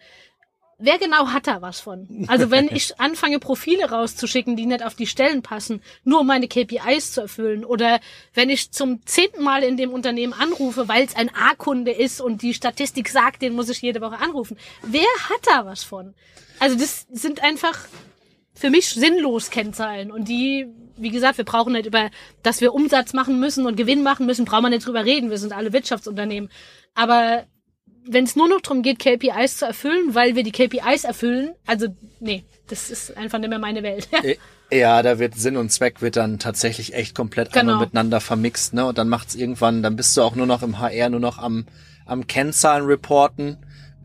Wer 0.77 0.97
genau 0.97 1.29
hat 1.29 1.47
da 1.47 1.61
was 1.61 1.79
von? 1.79 2.25
Also 2.27 2.51
wenn 2.51 2.67
ich 2.71 2.99
anfange, 2.99 3.39
Profile 3.39 3.89
rauszuschicken, 3.89 4.55
die 4.55 4.65
nicht 4.65 4.83
auf 4.83 4.95
die 4.95 5.07
Stellen 5.07 5.41
passen, 5.41 5.81
nur 6.03 6.21
um 6.21 6.27
meine 6.27 6.47
KPIs 6.47 7.13
zu 7.13 7.21
erfüllen, 7.21 7.63
oder 7.63 7.99
wenn 8.33 8.49
ich 8.49 8.71
zum 8.71 9.05
zehnten 9.05 9.43
Mal 9.43 9.63
in 9.63 9.77
dem 9.77 9.91
Unternehmen 9.91 10.33
anrufe, 10.33 10.87
weil 10.87 11.05
es 11.05 11.15
ein 11.15 11.33
A-Kunde 11.33 11.91
ist 11.91 12.19
und 12.19 12.41
die 12.41 12.53
Statistik 12.53 13.07
sagt, 13.09 13.41
den 13.41 13.53
muss 13.53 13.69
ich 13.69 13.81
jede 13.81 14.01
Woche 14.01 14.19
anrufen. 14.19 14.57
Wer 14.81 15.07
hat 15.29 15.41
da 15.45 15.65
was 15.65 15.83
von? 15.83 16.13
Also 16.59 16.77
das 16.77 17.05
sind 17.11 17.41
einfach 17.41 17.77
für 18.53 18.69
mich 18.69 18.89
sinnlos 18.89 19.49
Kennzahlen 19.49 20.11
und 20.11 20.27
die, 20.27 20.67
wie 20.97 21.09
gesagt, 21.09 21.37
wir 21.37 21.45
brauchen 21.45 21.73
nicht 21.73 21.85
über, 21.85 22.09
dass 22.41 22.61
wir 22.61 22.73
Umsatz 22.73 23.13
machen 23.13 23.39
müssen 23.39 23.65
und 23.65 23.75
Gewinn 23.75 24.03
machen 24.03 24.25
müssen, 24.25 24.45
brauchen 24.45 24.63
wir 24.63 24.69
nicht 24.69 24.85
drüber 24.85 25.03
reden. 25.05 25.29
Wir 25.29 25.37
sind 25.37 25.51
alle 25.51 25.73
Wirtschaftsunternehmen. 25.73 26.49
Aber 26.93 27.45
wenn 28.07 28.23
es 28.25 28.35
nur 28.35 28.47
noch 28.47 28.61
darum 28.61 28.81
geht, 28.81 28.99
KPIs 28.99 29.57
zu 29.57 29.65
erfüllen, 29.65 30.13
weil 30.15 30.35
wir 30.35 30.43
die 30.43 30.51
KPIs 30.51 31.03
erfüllen, 31.03 31.53
also 31.65 31.87
nee, 32.19 32.43
das 32.67 32.89
ist 32.89 33.15
einfach 33.17 33.39
nicht 33.39 33.49
mehr 33.49 33.59
meine 33.59 33.83
Welt. 33.83 34.07
Äh, 34.23 34.37
Ja, 34.71 35.03
da 35.03 35.19
wird 35.19 35.35
Sinn 35.35 35.57
und 35.57 35.69
Zweck 35.71 36.01
wird 36.01 36.15
dann 36.15 36.39
tatsächlich 36.39 36.93
echt 36.95 37.13
komplett 37.15 37.51
Genau. 37.53 37.73
einmal 37.73 37.85
miteinander 37.85 38.19
vermixt, 38.19 38.73
ne? 38.73 38.85
Und 38.87 38.97
dann 38.97 39.09
macht's 39.09 39.35
irgendwann, 39.35 39.83
dann 39.83 39.95
bist 39.95 40.17
du 40.17 40.23
auch 40.23 40.35
nur 40.35 40.47
noch 40.47 40.63
im 40.63 40.79
HR, 40.79 41.09
nur 41.09 41.19
noch 41.19 41.37
am, 41.37 41.65
am 42.07 42.25
Kennzahlen 42.25 42.85
reporten. 42.85 43.57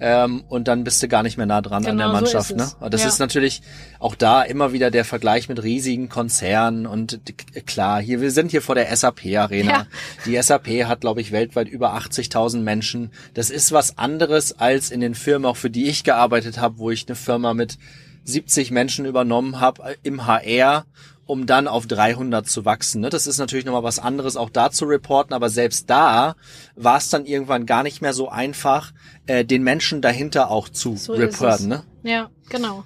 Ähm, 0.03 0.45
und 0.49 0.67
dann 0.67 0.83
bist 0.83 1.03
du 1.03 1.09
gar 1.09 1.23
nicht 1.23 1.37
mehr 1.37 1.45
nah 1.47 1.61
dran 1.61 1.85
an 1.85 1.97
der 1.99 2.07
Genau, 2.07 2.09
so 2.09 2.13
Mannschaft. 2.13 2.51
ist 2.53 2.81
ne? 2.81 2.91
Das 2.91 3.03
Ja. 3.03 3.09
ist 3.09 3.19
natürlich 3.19 3.61
auch 3.99 4.15
da 4.15 4.43
immer 4.43 4.73
wieder 4.73 4.91
der 4.91 5.05
Vergleich 5.05 5.49
mit 5.51 5.63
riesigen 5.63 6.09
Konzernen 6.09 6.87
und 6.87 7.21
d- 7.29 7.61
klar, 7.67 8.01
hier 8.01 8.21
wir 8.23 8.31
sind 8.31 8.51
hier 8.51 8.63
vor 8.63 8.75
der 8.75 8.95
SAP 8.97 9.37
Arena. 9.37 9.71
Ja. 9.71 9.87
Die 10.25 10.37
SAP 10.43 10.85
hat, 10.87 11.03
glaube 11.03 11.21
ich, 11.21 11.33
weltweit 11.33 11.69
über 11.69 11.93
80.000 11.95 12.63
Menschen. 12.63 13.11
Das 13.35 13.51
ist 13.51 13.73
was 13.73 13.99
anderes 13.99 14.59
als 14.59 14.91
in 14.91 15.01
den 15.01 15.15
Firmen, 15.15 15.45
auch 15.45 15.57
für 15.59 15.71
die 15.71 15.87
ich 15.89 16.03
gearbeitet 16.03 16.59
habe, 16.59 16.79
wo 16.79 16.91
ich 16.91 17.07
eine 17.07 17.15
Firma 17.17 17.53
mit 17.53 17.77
70 18.25 18.71
Menschen 18.71 19.05
übernommen 19.07 19.61
habe 19.61 19.83
äh, 19.83 19.97
im 20.03 20.27
HR, 20.27 20.85
um 21.31 21.47
dann 21.47 21.69
auf 21.69 21.87
300 21.87 22.49
zu 22.49 22.65
wachsen. 22.65 23.03
Ne? 23.03 23.09
Das 23.09 23.29
ist 23.29 23.39
natürlich 23.39 23.65
nochmal 23.65 23.85
was 23.85 24.01
anderes, 24.01 24.37
auch 24.37 24.51
da 24.51 24.73
zu 24.73 24.85
reporten, 24.85 25.33
aber 25.33 25.49
selbst 25.49 25.89
da 25.89 26.35
war 26.75 26.99
es 26.99 27.09
dann 27.09 27.25
irgendwann 27.25 27.67
gar 27.67 27.85
nicht 27.85 28.03
mehr 28.03 28.13
so 28.13 28.29
einfach, 28.29 28.93
äh, 29.27 29.45
den 29.45 29.63
Menschen 29.63 30.03
dahinter 30.03 30.51
auch 30.51 30.69
zu 30.69 30.97
So 30.97 31.13
reporten. 31.13 31.69
Ne? 31.69 31.85
Ja, 32.03 32.31
genau. 32.49 32.83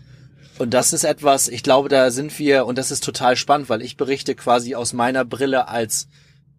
Und 0.59 0.75
das 0.75 0.93
ist 0.93 1.05
etwas, 1.05 1.49
ich 1.49 1.63
glaube, 1.63 1.89
da 1.89 2.11
sind 2.11 2.39
wir, 2.39 2.67
und 2.67 2.77
das 2.77 2.91
ist 2.91 3.03
total 3.03 3.37
spannend, 3.37 3.71
weil 3.71 3.81
ich 3.81 3.97
berichte 3.97 4.35
quasi 4.35 4.75
aus 4.75 4.93
meiner 4.93 5.25
Brille 5.25 5.69
als 5.69 6.09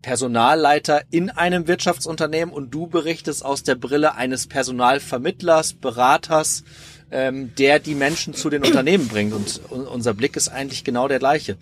Personalleiter 0.02 1.04
in 1.12 1.30
einem 1.30 1.68
Wirtschaftsunternehmen 1.68 2.52
und 2.52 2.72
du 2.72 2.88
berichtest 2.88 3.46
aus 3.46 3.62
der 3.62 3.76
Brille 3.76 4.16
eines 4.16 4.48
Personalvermittlers, 4.48 5.74
Beraters, 5.74 6.64
ähm, 7.12 7.54
der 7.58 7.80
die 7.80 7.96
Menschen 7.96 8.34
zu 8.34 8.50
den 8.50 8.64
Unternehmen 8.64 9.08
bringt. 9.08 9.34
Und 9.34 9.62
un- 9.72 9.88
unser 9.88 10.14
Blick 10.14 10.36
ist 10.36 10.50
eigentlich 10.50 10.84
genau 10.84 11.08
der 11.08 11.20
gleiche. 11.20 11.58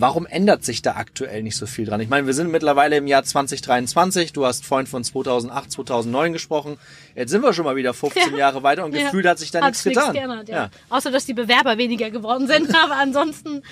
Warum 0.00 0.26
ändert 0.26 0.64
sich 0.64 0.80
da 0.80 0.92
aktuell 0.92 1.42
nicht 1.42 1.56
so 1.56 1.66
viel 1.66 1.84
dran? 1.86 2.00
Ich 2.00 2.08
meine, 2.08 2.24
wir 2.24 2.32
sind 2.32 2.52
mittlerweile 2.52 2.96
im 2.98 3.08
Jahr 3.08 3.24
2023. 3.24 4.32
Du 4.32 4.46
hast 4.46 4.64
vorhin 4.64 4.86
von 4.86 5.02
2008, 5.02 5.72
2009 5.72 6.32
gesprochen. 6.32 6.78
Jetzt 7.16 7.30
sind 7.32 7.42
wir 7.42 7.52
schon 7.52 7.64
mal 7.64 7.74
wieder 7.74 7.92
15 7.94 8.30
Ja. 8.32 8.38
Jahre 8.38 8.62
weiter 8.62 8.84
und 8.84 8.94
Ja. 8.94 9.04
gefühlt 9.06 9.26
hat 9.26 9.40
sich 9.40 9.50
da 9.50 9.60
Hat's 9.60 9.84
nichts 9.84 9.98
getan. 10.00 10.14
geändert, 10.14 10.48
ja. 10.48 10.70
Außer, 10.88 11.10
dass 11.10 11.26
die 11.26 11.34
Bewerber 11.34 11.78
weniger 11.78 12.10
geworden 12.10 12.46
sind. 12.46 12.72
Aber 12.84 12.94
ansonsten, 12.96 13.62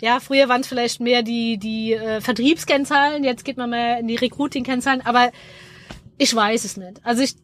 ja, 0.00 0.20
früher 0.20 0.48
waren 0.48 0.62
es 0.62 0.68
vielleicht 0.68 1.00
mehr 1.00 1.22
die, 1.22 1.58
die 1.58 1.92
äh, 1.92 2.22
Vertriebskennzahlen. 2.22 3.22
Jetzt 3.22 3.44
geht 3.44 3.58
man 3.58 3.68
mehr 3.68 3.98
in 3.98 4.08
die 4.08 4.16
Recruiting-Kennzahlen. 4.16 5.02
Aber 5.04 5.32
ich 6.16 6.34
weiß 6.34 6.64
es 6.64 6.78
nicht. 6.78 7.00
Also 7.04 7.22
ich, 7.22 7.34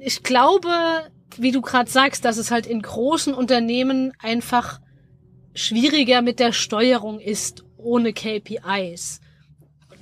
ich 0.00 0.22
glaube, 0.22 0.70
wie 1.38 1.52
du 1.52 1.60
gerade 1.60 1.90
sagst, 1.90 2.24
dass 2.24 2.36
es 2.36 2.50
halt 2.50 2.66
in 2.66 2.82
großen 2.82 3.34
Unternehmen 3.34 4.12
einfach 4.18 4.80
schwieriger 5.54 6.22
mit 6.22 6.38
der 6.38 6.52
Steuerung 6.52 7.20
ist 7.20 7.64
ohne 7.76 8.12
KPIs. 8.12 9.20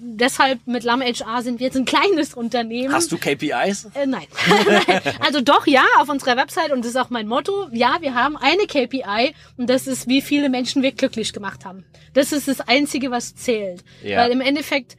Deshalb 0.00 0.64
mit 0.66 0.84
Lam 0.84 1.00
HR 1.00 1.42
sind 1.42 1.58
wir 1.58 1.66
jetzt 1.66 1.76
ein 1.76 1.84
kleines 1.84 2.34
Unternehmen. 2.34 2.92
Hast 2.92 3.10
du 3.10 3.18
KPIs? 3.18 3.88
Äh, 3.94 4.06
nein. 4.06 4.26
Also 5.20 5.40
doch, 5.40 5.66
ja, 5.66 5.84
auf 5.98 6.08
unserer 6.08 6.36
Website 6.36 6.70
und 6.70 6.80
das 6.80 6.90
ist 6.92 6.96
auch 6.96 7.10
mein 7.10 7.26
Motto. 7.26 7.68
Ja, 7.72 7.98
wir 8.00 8.14
haben 8.14 8.36
eine 8.36 8.66
KPI 8.66 9.34
und 9.56 9.68
das 9.68 9.86
ist, 9.86 10.06
wie 10.06 10.22
viele 10.22 10.48
Menschen 10.48 10.82
wir 10.82 10.92
glücklich 10.92 11.32
gemacht 11.32 11.64
haben. 11.64 11.84
Das 12.14 12.32
ist 12.32 12.46
das 12.46 12.60
Einzige, 12.60 13.10
was 13.10 13.34
zählt. 13.34 13.84
Ja. 14.02 14.18
Weil 14.18 14.30
im 14.30 14.40
Endeffekt, 14.40 14.96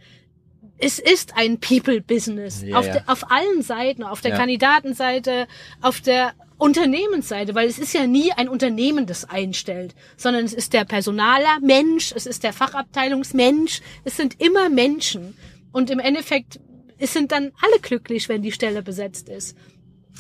es 0.80 1.00
ist 1.00 1.36
ein 1.36 1.60
People-Business. 1.60 2.64
Ja, 2.64 2.80
auf, 2.80 2.88
auf 3.08 3.32
allen 3.32 3.62
Seiten, 3.62 4.04
auf 4.04 4.22
der 4.22 4.32
Ja. 4.32 4.38
Kandidatenseite, 4.38 5.48
auf 5.82 6.02
der 6.02 6.34
Unternehmensseite, 6.58 7.56
weil 7.56 7.68
es 7.68 7.80
ist 7.80 7.94
ja 7.94 8.06
nie 8.06 8.32
ein 8.34 8.50
Unternehmen, 8.50 9.06
das 9.06 9.26
einstellt, 9.26 9.96
sondern 10.18 10.44
es 10.44 10.54
ist 10.54 10.74
der 10.74 10.86
Personaler 10.86 11.60
Mensch, 11.62 12.12
es 12.16 12.26
ist 12.26 12.44
der 12.44 12.54
Fachabteilungsmensch, 12.54 13.82
es 14.04 14.18
sind 14.18 14.42
immer 14.42 14.70
Menschen. 14.70 15.38
Und 15.72 15.90
im 15.90 16.00
Endeffekt, 16.00 16.60
es 16.98 17.14
sind 17.14 17.32
dann 17.32 17.52
alle 17.62 17.80
glücklich, 17.82 18.28
wenn 18.28 18.42
die 18.42 18.52
Stelle 18.52 18.82
besetzt 18.82 19.30
ist. 19.30 19.56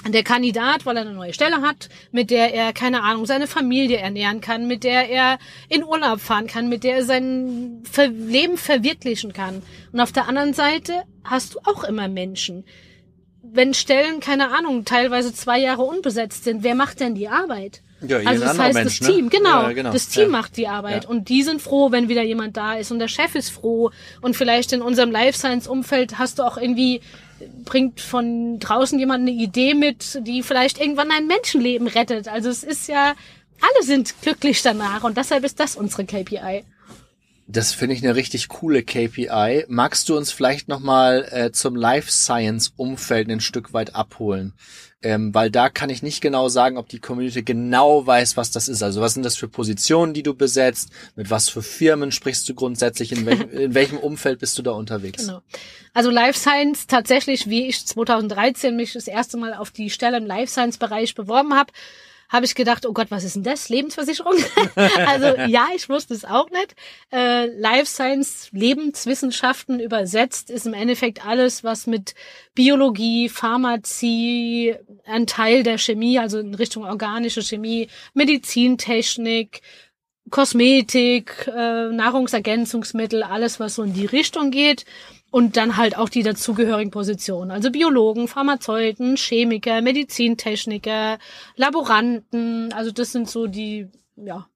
Der 0.08 0.24
Kandidat, 0.24 0.86
weil 0.86 0.96
er 0.96 1.02
eine 1.02 1.14
neue 1.14 1.34
Stelle 1.34 1.62
hat, 1.62 1.90
mit 2.12 2.32
der 2.32 2.54
er, 2.54 2.72
keine 2.72 3.04
Ahnung, 3.04 3.26
seine 3.26 3.48
Familie 3.48 3.98
ernähren 3.98 4.40
kann, 4.40 4.66
mit 4.66 4.86
der 4.86 5.10
er 5.10 5.40
in 5.68 5.84
Urlaub 5.84 6.22
fahren 6.22 6.48
kann, 6.48 6.70
mit 6.70 6.86
der 6.86 6.98
er 6.98 7.04
sein 7.04 7.84
Leben 8.08 8.58
verwirklichen 8.58 9.34
kann. 9.34 9.62
Und 9.92 10.00
auf 10.00 10.14
der 10.14 10.28
anderen 10.30 10.54
Seite 10.54 11.04
hast 11.26 11.56
du 11.56 11.60
auch 11.66 11.84
immer 11.84 12.08
Menschen. 12.08 12.64
Wenn 13.44 13.74
Stellen, 13.74 14.22
keine 14.22 14.52
Ahnung, 14.58 14.86
teilweise 14.86 15.34
zwei 15.34 15.60
Jahre 15.60 15.82
unbesetzt 15.82 16.46
sind, 16.46 16.64
wer 16.64 16.76
macht 16.76 17.00
denn 17.02 17.16
die 17.16 17.28
Arbeit? 17.28 17.82
Ja, 18.02 18.18
also 18.20 18.46
das 18.46 18.58
heißt, 18.58 18.78
das 18.78 19.00
Team, 19.00 19.30
genau, 19.30 19.64
Ja, 19.64 19.74
genau. 19.74 19.92
das 19.92 20.08
Team 20.08 20.24
Ja. 20.24 20.30
macht 20.30 20.56
die 20.56 20.68
Arbeit 20.70 21.06
und 21.06 21.28
die 21.28 21.44
sind 21.44 21.62
froh, 21.62 21.92
wenn 21.92 22.08
wieder 22.08 22.24
jemand 22.24 22.56
da 22.56 22.76
ist 22.76 22.92
und 22.92 23.00
der 23.00 23.10
Chef 23.10 23.36
ist 23.36 23.50
froh 23.50 23.92
und 24.22 24.38
vielleicht 24.38 24.72
in 24.72 24.82
unserem 24.82 25.12
Life 25.12 25.38
Science 25.38 25.68
Umfeld 25.68 26.18
hast 26.18 26.40
du 26.40 26.44
auch 26.44 26.58
irgendwie 26.58 27.02
bringt 27.66 28.02
von 28.02 28.60
draußen 28.60 29.00
jemand 29.00 29.22
eine 29.22 29.32
Idee 29.32 29.74
mit, 29.74 30.22
die 30.26 30.44
vielleicht 30.44 30.80
irgendwann 30.80 31.12
ein 31.12 31.28
Menschenleben 31.28 31.88
rettet. 31.88 32.28
Also 32.28 32.50
es 32.50 32.64
ist 32.64 32.88
ja 32.88 33.14
alle 33.62 33.86
sind 33.86 34.22
glücklich 34.22 34.62
danach 34.62 35.04
und 35.04 35.18
deshalb 35.18 35.44
ist 35.44 35.60
das 35.60 35.76
unsere 35.76 36.06
KPI. 36.06 36.64
Das 37.52 37.74
finde 37.74 37.96
ich 37.96 38.04
eine 38.04 38.16
richtig 38.16 38.48
coole 38.48 38.84
KPI. 38.84 39.66
Magst 39.68 40.08
du 40.08 40.16
uns 40.16 40.32
vielleicht 40.32 40.68
nochmal 40.68 41.28
äh, 41.32 41.52
zum 41.52 41.76
Life 41.76 42.12
Science 42.12 42.74
Umfeld 42.78 43.28
ein 43.28 43.40
Stück 43.40 43.74
weit 43.74 43.96
abholen? 43.96 44.54
Ähm, 45.02 45.34
weil 45.34 45.50
da 45.50 45.70
kann 45.70 45.90
ich 45.90 46.04
nicht 46.04 46.22
genau 46.22 46.48
sagen, 46.48 46.78
ob 46.78 46.90
die 46.90 47.00
Community 47.00 47.42
genau 47.42 48.06
weiß, 48.06 48.38
was 48.38 48.52
das 48.52 48.68
ist. 48.68 48.84
Also 48.84 49.02
was 49.02 49.16
sind 49.16 49.24
das 49.24 49.36
für 49.36 49.48
Positionen, 49.48 50.14
die 50.14 50.22
du 50.22 50.36
besetzt? 50.36 50.90
Mit 51.16 51.32
was 51.32 51.50
für 51.50 51.64
Firmen 51.64 52.12
sprichst 52.12 52.48
du 52.48 52.54
grundsätzlich? 52.54 53.14
In 53.14 53.26
welchem, 53.26 53.50
in 53.58 53.74
welchem 53.74 53.98
Umfeld 53.98 54.38
bist 54.38 54.56
du 54.60 54.62
da 54.62 54.72
unterwegs? 54.72 55.26
Genau. 55.26 55.42
Also 55.96 56.12
Life 56.12 56.38
Science 56.38 56.86
tatsächlich, 56.86 57.50
wie 57.50 57.68
ich 57.68 57.84
2013 57.84 58.76
mich 58.76 58.94
das 58.94 59.08
erste 59.08 59.38
Mal 59.38 59.56
auf 59.56 59.72
die 59.72 59.90
Stelle 59.90 60.18
im 60.18 60.28
Life 60.28 60.52
Science 60.52 60.78
Bereich 60.78 61.16
beworben 61.16 61.56
habe, 61.56 61.74
habe 62.30 62.46
ich 62.46 62.54
gedacht, 62.54 62.86
oh 62.86 62.94
Gott, 62.94 63.08
was 63.10 63.24
ist 63.24 63.36
denn 63.36 63.44
das? 63.44 63.70
Lebensversicherung? 63.70 64.36
also 64.76 65.42
ja, 65.48 65.68
ich 65.76 65.90
wusste 65.90 66.14
es 66.14 66.26
auch 66.26 66.50
nicht. 66.52 66.76
Äh, 67.12 67.48
Life 67.48 67.88
Science, 67.88 68.50
Lebenswissenschaften 68.52 69.80
übersetzt 69.80 70.52
ist 70.52 70.68
im 70.68 70.74
Endeffekt 70.74 71.26
alles, 71.26 71.64
was 71.64 71.88
mit 71.88 72.14
Biologie, 72.54 73.30
Pharmazie, 73.30 74.76
ein 75.06 75.26
Teil 75.26 75.64
der 75.64 75.80
Chemie, 75.80 76.20
also 76.20 76.40
in 76.40 76.54
Richtung 76.54 76.86
organische 76.86 77.42
Chemie, 77.42 77.88
Medizintechnik, 78.14 79.62
Kosmetik, 80.30 81.48
äh, 81.48 81.90
Nahrungsergänzungsmittel, 81.90 83.24
alles, 83.24 83.60
was 83.60 83.76
so 83.76 83.84
in 83.84 83.94
die 83.94 84.06
Richtung 84.06 84.52
geht. 84.52 84.86
Und 85.32 85.58
dann 85.58 85.78
halt 85.78 85.96
auch 85.96 86.10
die 86.10 86.24
dazugehörigen 86.24 86.92
Positionen. 86.92 87.52
Also 87.52 87.70
Biologen, 87.72 88.28
Pharmazeuten, 88.28 89.16
Chemiker, 89.16 89.82
Medizintechniker, 89.82 91.20
Laboranten. 91.56 92.74
Also 92.74 92.92
das 92.92 93.12
sind 93.12 93.30
so 93.30 93.46
die, 93.46 93.88
ja, 94.16 94.48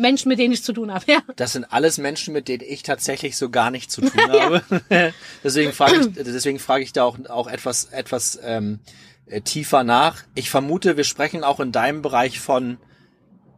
Menschen, 0.00 0.28
mit 0.28 0.38
denen 0.38 0.52
ich 0.52 0.64
zu 0.64 0.72
tun 0.72 0.92
habe. 0.92 1.04
Ja. 1.10 1.22
Das 1.36 1.52
sind 1.52 1.64
alles 1.72 1.98
Menschen, 1.98 2.32
mit 2.32 2.48
denen 2.48 2.64
ich 2.66 2.82
tatsächlich 2.82 3.36
so 3.36 3.50
gar 3.50 3.70
nichts 3.70 3.94
zu 3.94 4.00
tun 4.02 4.30
habe. 4.30 4.62
deswegen 5.44 5.72
frage 5.72 6.00
ich, 6.00 6.12
deswegen 6.14 6.58
frage 6.58 6.84
ich 6.84 6.92
da 6.92 7.04
auch, 7.04 7.18
auch 7.28 7.46
etwas, 7.46 7.84
etwas 7.86 8.38
ähm, 8.42 8.80
äh, 9.26 9.40
tiefer 9.40 9.84
nach. 9.84 10.22
Ich 10.34 10.50
vermute, 10.50 10.96
wir 10.96 11.04
sprechen 11.04 11.44
auch 11.44 11.60
in 11.60 11.72
deinem 11.72 12.02
Bereich 12.02 12.40
von 12.40 12.78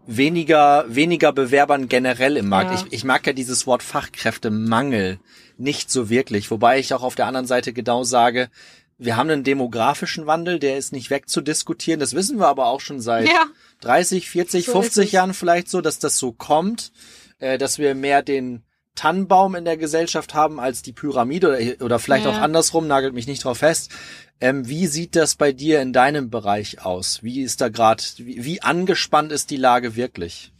weniger, 0.07 0.85
weniger 0.89 1.33
Bewerbern 1.33 1.89
generell 1.89 2.37
im 2.37 2.49
Markt. 2.49 2.71
Ja. 2.73 2.77
Ich, 2.87 2.93
ich 2.93 3.05
mag 3.05 3.27
ja 3.27 3.33
dieses 3.33 3.67
Wort 3.67 3.83
Fachkräftemangel 3.83 5.19
nicht 5.59 5.91
so 5.91 6.11
wirklich, 6.11 6.51
wobei 6.51 6.79
ich 6.79 6.93
auch 6.95 7.03
auf 7.03 7.15
der 7.15 7.27
anderen 7.27 7.47
Seite 7.47 7.73
genau 7.73 8.03
sage, 8.05 8.49
wir 8.99 9.17
haben 9.17 9.31
einen 9.31 9.43
demografischen 9.45 10.27
Wandel, 10.27 10.59
der 10.59 10.77
ist 10.77 10.93
nicht 10.93 11.11
wegzudiskutieren. 11.11 11.99
Das 11.99 12.15
wissen 12.15 12.39
wir 12.39 12.47
aber 12.47 12.67
auch 12.67 12.81
schon 12.81 13.01
seit 13.01 13.27
Ja. 13.29 13.47
30, 13.81 14.29
40, 14.29 14.67
So 14.67 14.73
50 14.73 15.03
ist 15.03 15.07
es. 15.09 15.13
Jahren 15.13 15.35
vielleicht 15.35 15.69
so, 15.69 15.81
dass 15.81 15.99
das 15.99 16.19
so 16.19 16.33
kommt, 16.33 16.93
äh, 17.39 17.59
dass 17.59 17.79
wir 17.79 17.95
mehr 17.95 18.23
den 18.23 18.63
Tannenbaum 18.95 19.55
in 19.55 19.65
der 19.65 19.77
Gesellschaft 19.77 20.35
haben 20.35 20.61
als 20.61 20.83
die 20.83 20.93
Pyramide 20.93 21.49
oder, 21.49 21.85
oder 21.85 21.99
vielleicht 21.99 22.27
Ja. 22.27 22.33
auch 22.33 22.39
andersrum, 22.39 22.87
nagelt 22.87 23.15
mich 23.15 23.27
nicht 23.27 23.43
drauf 23.45 23.59
fest. 23.59 23.91
Ähm, 24.43 24.69
wie 24.69 24.89
sieht 24.89 25.15
das 25.15 25.37
bei 25.37 25.53
dir 25.53 25.81
in 25.81 25.93
deinem 25.93 26.29
Bereich 26.29 26.85
aus? 26.85 27.23
Wie 27.23 27.43
ist 27.43 27.61
da 27.61 27.69
gerade, 27.69 28.03
wie, 28.17 28.45
wie 28.45 28.61
angespannt 28.61 29.31
ist 29.31 29.51
die 29.51 29.57
Lage 29.57 29.95
wirklich? 29.95 30.51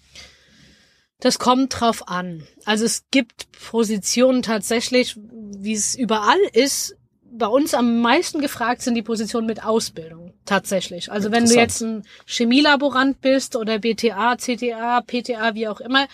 Das 1.19 1.41
kommt 1.41 1.81
drauf 1.81 2.07
an. 2.07 2.47
Also 2.65 2.85
es 2.85 3.07
gibt 3.11 3.51
Positionen 3.51 4.43
tatsächlich, 4.43 5.17
wie 5.17 5.73
es 5.73 5.97
überall 5.97 6.39
ist. 6.53 6.95
Bei 7.25 7.49
uns 7.49 7.75
am 7.75 8.01
meisten 8.01 8.41
gefragt 8.41 8.83
sind 8.83 8.95
die 8.95 9.03
Positionen 9.03 9.49
mit 9.49 9.65
Ausbildung. 9.65 10.33
Tatsächlich. 10.45 11.11
Also 11.11 11.33
wenn 11.33 11.47
du 11.47 11.55
jetzt 11.57 11.81
ein 11.81 12.05
Chemielaborant 12.25 13.21
bist 13.21 13.57
oder 13.57 13.81
BTA, 13.81 14.37
CTA, 14.37 15.01
PTA, 15.01 15.57
wie 15.57 15.67
auch 15.67 15.81
immer, 15.81 16.07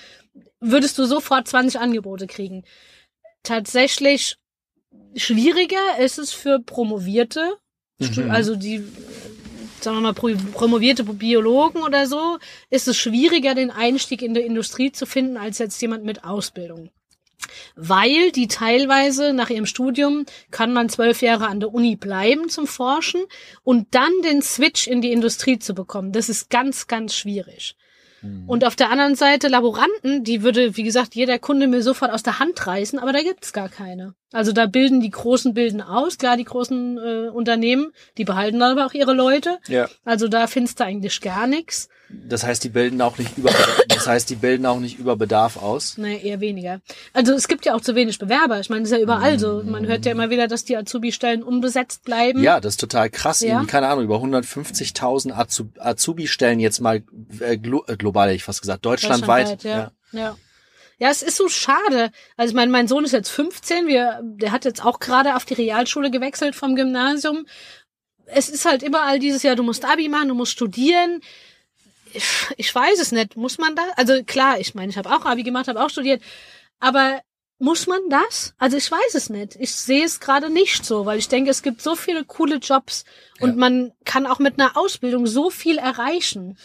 würdest 0.59 0.97
du 0.97 1.05
sofort 1.05 1.47
20 1.47 1.79
Angebote 1.79 2.27
kriegen. 2.27 2.65
Tatsächlich 3.43 4.39
schwieriger 5.17 5.99
ist 6.01 6.19
es 6.19 6.33
für 6.33 6.61
Promovierte, 6.61 7.55
Mhm. 8.01 8.31
also 8.31 8.55
die, 8.55 8.85
sagen 9.81 9.97
wir 9.97 10.01
mal, 10.03 10.15
pro- 10.15 10.37
promovierte 10.53 11.03
Biologen 11.05 11.83
oder 11.83 12.07
so, 12.07 12.39
ist 12.71 12.87
es 12.87 12.97
schwieriger, 12.97 13.55
den 13.57 13.71
Einstieg 13.73 14.23
in 14.23 14.35
der 14.35 14.45
Industrie 14.45 14.93
zu 14.93 15.05
finden, 15.05 15.37
als 15.37 15.59
jetzt 15.59 15.81
jemand 15.83 16.05
mit 16.05 16.23
Ausbildung. 16.23 16.91
Weil 17.75 18.31
die 18.33 18.47
teilweise 18.49 19.33
nach 19.33 19.51
ihrem 19.51 19.67
Studium 19.67 20.27
kann 20.51 20.73
man 20.73 20.89
zwölf 20.89 21.23
Jahre 21.23 21.47
an 21.49 21.61
der 21.61 21.73
Uni 21.73 21.97
bleiben 21.97 22.49
zum 22.49 22.67
Forschen 22.67 23.23
und 23.63 23.89
dann 23.93 24.11
den 24.23 24.43
Switch 24.43 24.87
in 24.87 25.01
die 25.01 25.13
Industrie 25.13 25.59
zu 25.59 25.75
bekommen. 25.75 26.13
Das 26.13 26.29
ist 26.29 26.51
ganz, 26.51 26.87
ganz 26.87 27.15
schwierig. 27.15 27.77
Und 28.47 28.65
auf 28.65 28.75
der 28.75 28.91
anderen 28.91 29.15
Seite 29.15 29.49
Laboranten, 29.49 30.25
die 30.25 30.43
würde, 30.43 30.77
wie 30.77 30.83
gesagt, 30.83 31.15
jeder 31.15 31.39
Kunde 31.39 31.69
mir 31.69 31.83
sofort 31.83 32.11
aus 32.11 32.23
der 32.23 32.39
Hand 32.39 32.67
reißen, 32.67 32.99
aber 32.99 33.13
da 33.13 33.23
gibt's 33.23 33.53
gar 33.53 33.69
keine. 33.69 34.15
Also 34.33 34.53
da 34.53 34.67
bilden 34.67 35.01
die 35.01 35.11
Großen 35.11 35.55
bilden 35.55 35.81
aus, 35.81 36.19
klar, 36.19 36.37
die 36.37 36.45
großen 36.45 36.99
äh, 36.99 37.29
Unternehmen, 37.29 37.93
die 38.17 38.25
behalten 38.25 38.59
dann 38.59 38.73
aber 38.73 38.87
auch 38.87 38.95
ihre 38.95 39.15
Leute. 39.15 39.59
Ja. 39.69 39.89
Also 40.05 40.29
da 40.29 40.47
findest 40.47 40.81
du 40.81 40.85
eigentlich 40.85 41.21
gar 41.21 41.47
nichts. 41.47 41.89
Das 42.11 42.43
heißt, 42.43 42.65
die 42.65 42.71
bilden 42.71 43.03
auch 43.03 43.19
nicht 43.19 43.37
über, 43.37 43.51
das 43.89 44.07
heißt, 44.07 44.31
die 44.31 44.37
bilden 44.37 44.65
auch 44.65 44.81
nicht 44.81 44.99
über 44.99 45.17
Bedarf 45.17 45.57
aus. 45.59 45.99
Nee, 45.99 46.19
eher 46.23 46.41
weniger. 46.41 46.81
Also 47.13 47.35
es 47.35 47.49
gibt 47.49 47.67
ja 47.67 47.75
auch 47.75 47.83
zu 47.83 47.95
wenig 47.95 48.19
Bewerber. 48.19 48.59
Ich 48.61 48.71
meine, 48.71 48.83
das 48.83 48.91
ist 48.93 48.97
ja 48.97 49.03
überall 49.03 49.39
so. 49.39 49.63
Man 49.65 49.87
hört 49.87 50.07
ja 50.07 50.13
immer 50.13 50.31
wieder, 50.31 50.49
dass 50.49 50.65
die 50.65 50.77
Azubi-Stellen 50.77 51.43
unbesetzt 51.43 52.05
bleiben. 52.05 52.43
Ja, 52.43 52.61
das 52.61 52.75
ist 52.75 52.81
total 52.81 53.11
krass. 53.11 53.41
Ja. 53.41 53.49
Irgendwie, 53.49 53.67
keine 53.67 53.89
Ahnung, 53.89 54.05
über 54.05 54.17
150.000 54.17 55.33
Azu- 55.33 55.71
Azubi-Stellen 55.79 56.61
jetzt 56.61 56.81
mal 56.81 57.03
äh, 57.41 57.59
glo 57.59 57.85
äh, 57.87 57.97
global, 57.97 58.29
hätte 58.29 58.37
ich 58.37 58.45
fast 58.45 58.61
gesagt, 58.63 58.85
deutschlandweit. 58.87 59.63
ja. 59.65 59.93
ja. 60.13 60.37
Ja, 61.01 61.11
es 61.11 61.23
ist 61.23 61.37
so 61.37 61.49
schade. 61.49 62.11
Also 62.37 62.51
ich 62.51 62.57
meine, 62.57 62.73
mein 62.73 62.89
Sohn 62.89 63.05
ist 63.05 63.13
jetzt 63.13 63.29
15, 63.29 63.87
wir, 63.87 64.21
der 64.25 64.51
hat 64.51 64.65
jetzt 64.65 64.85
auch 64.85 64.99
gerade 64.99 65.37
auf 65.37 65.45
die 65.45 65.55
Realschule 65.55 66.11
gewechselt 66.11 66.57
vom 66.57 66.75
Gymnasium. 66.75 67.47
Es 68.27 68.49
ist 68.49 68.65
halt 68.65 68.83
überall 68.83 69.21
dieses 69.21 69.45
Jahr, 69.45 69.55
du 69.55 69.63
musst 69.63 69.85
Abi 69.85 70.09
machen, 70.09 70.27
du 70.27 70.35
musst 70.35 70.51
studieren. 70.53 71.21
Ich, 72.15 72.47
ich 72.57 72.75
weiß 72.75 72.99
es 73.01 73.13
nicht. 73.13 73.37
Muss 73.37 73.59
man 73.59 73.75
da? 73.77 73.83
Also 73.97 74.23
klar, 74.25 74.59
ich 74.61 74.75
meine, 74.75 74.91
ich 74.91 74.97
habe 74.99 75.11
auch 75.11 75.25
Abi 75.25 75.43
gemacht, 75.43 75.69
habe 75.69 75.83
auch 75.85 75.91
studiert. 75.91 76.23
Aber 76.81 77.21
muss 77.59 77.87
man 77.87 78.01
das? 78.09 78.55
Also 78.59 78.77
ich 78.77 78.91
weiß 78.91 79.15
es 79.15 79.31
nicht. 79.31 79.57
Ich 79.59 79.75
sehe 79.75 80.05
es 80.05 80.21
gerade 80.21 80.49
nicht 80.51 80.85
so, 80.85 81.07
weil 81.07 81.19
ich 81.19 81.29
denke, 81.29 81.51
es 81.51 81.63
gibt 81.63 81.83
so 81.83 81.97
viele 81.97 82.25
coole 82.25 82.57
Jobs 82.57 83.05
und 83.41 83.51
Ja. 83.51 83.57
man 83.57 83.93
kann 84.05 84.27
auch 84.27 84.39
mit 84.39 84.61
einer 84.61 84.77
Ausbildung 84.77 85.27
so 85.27 85.51
viel 85.51 85.79
erreichen. 85.79 86.57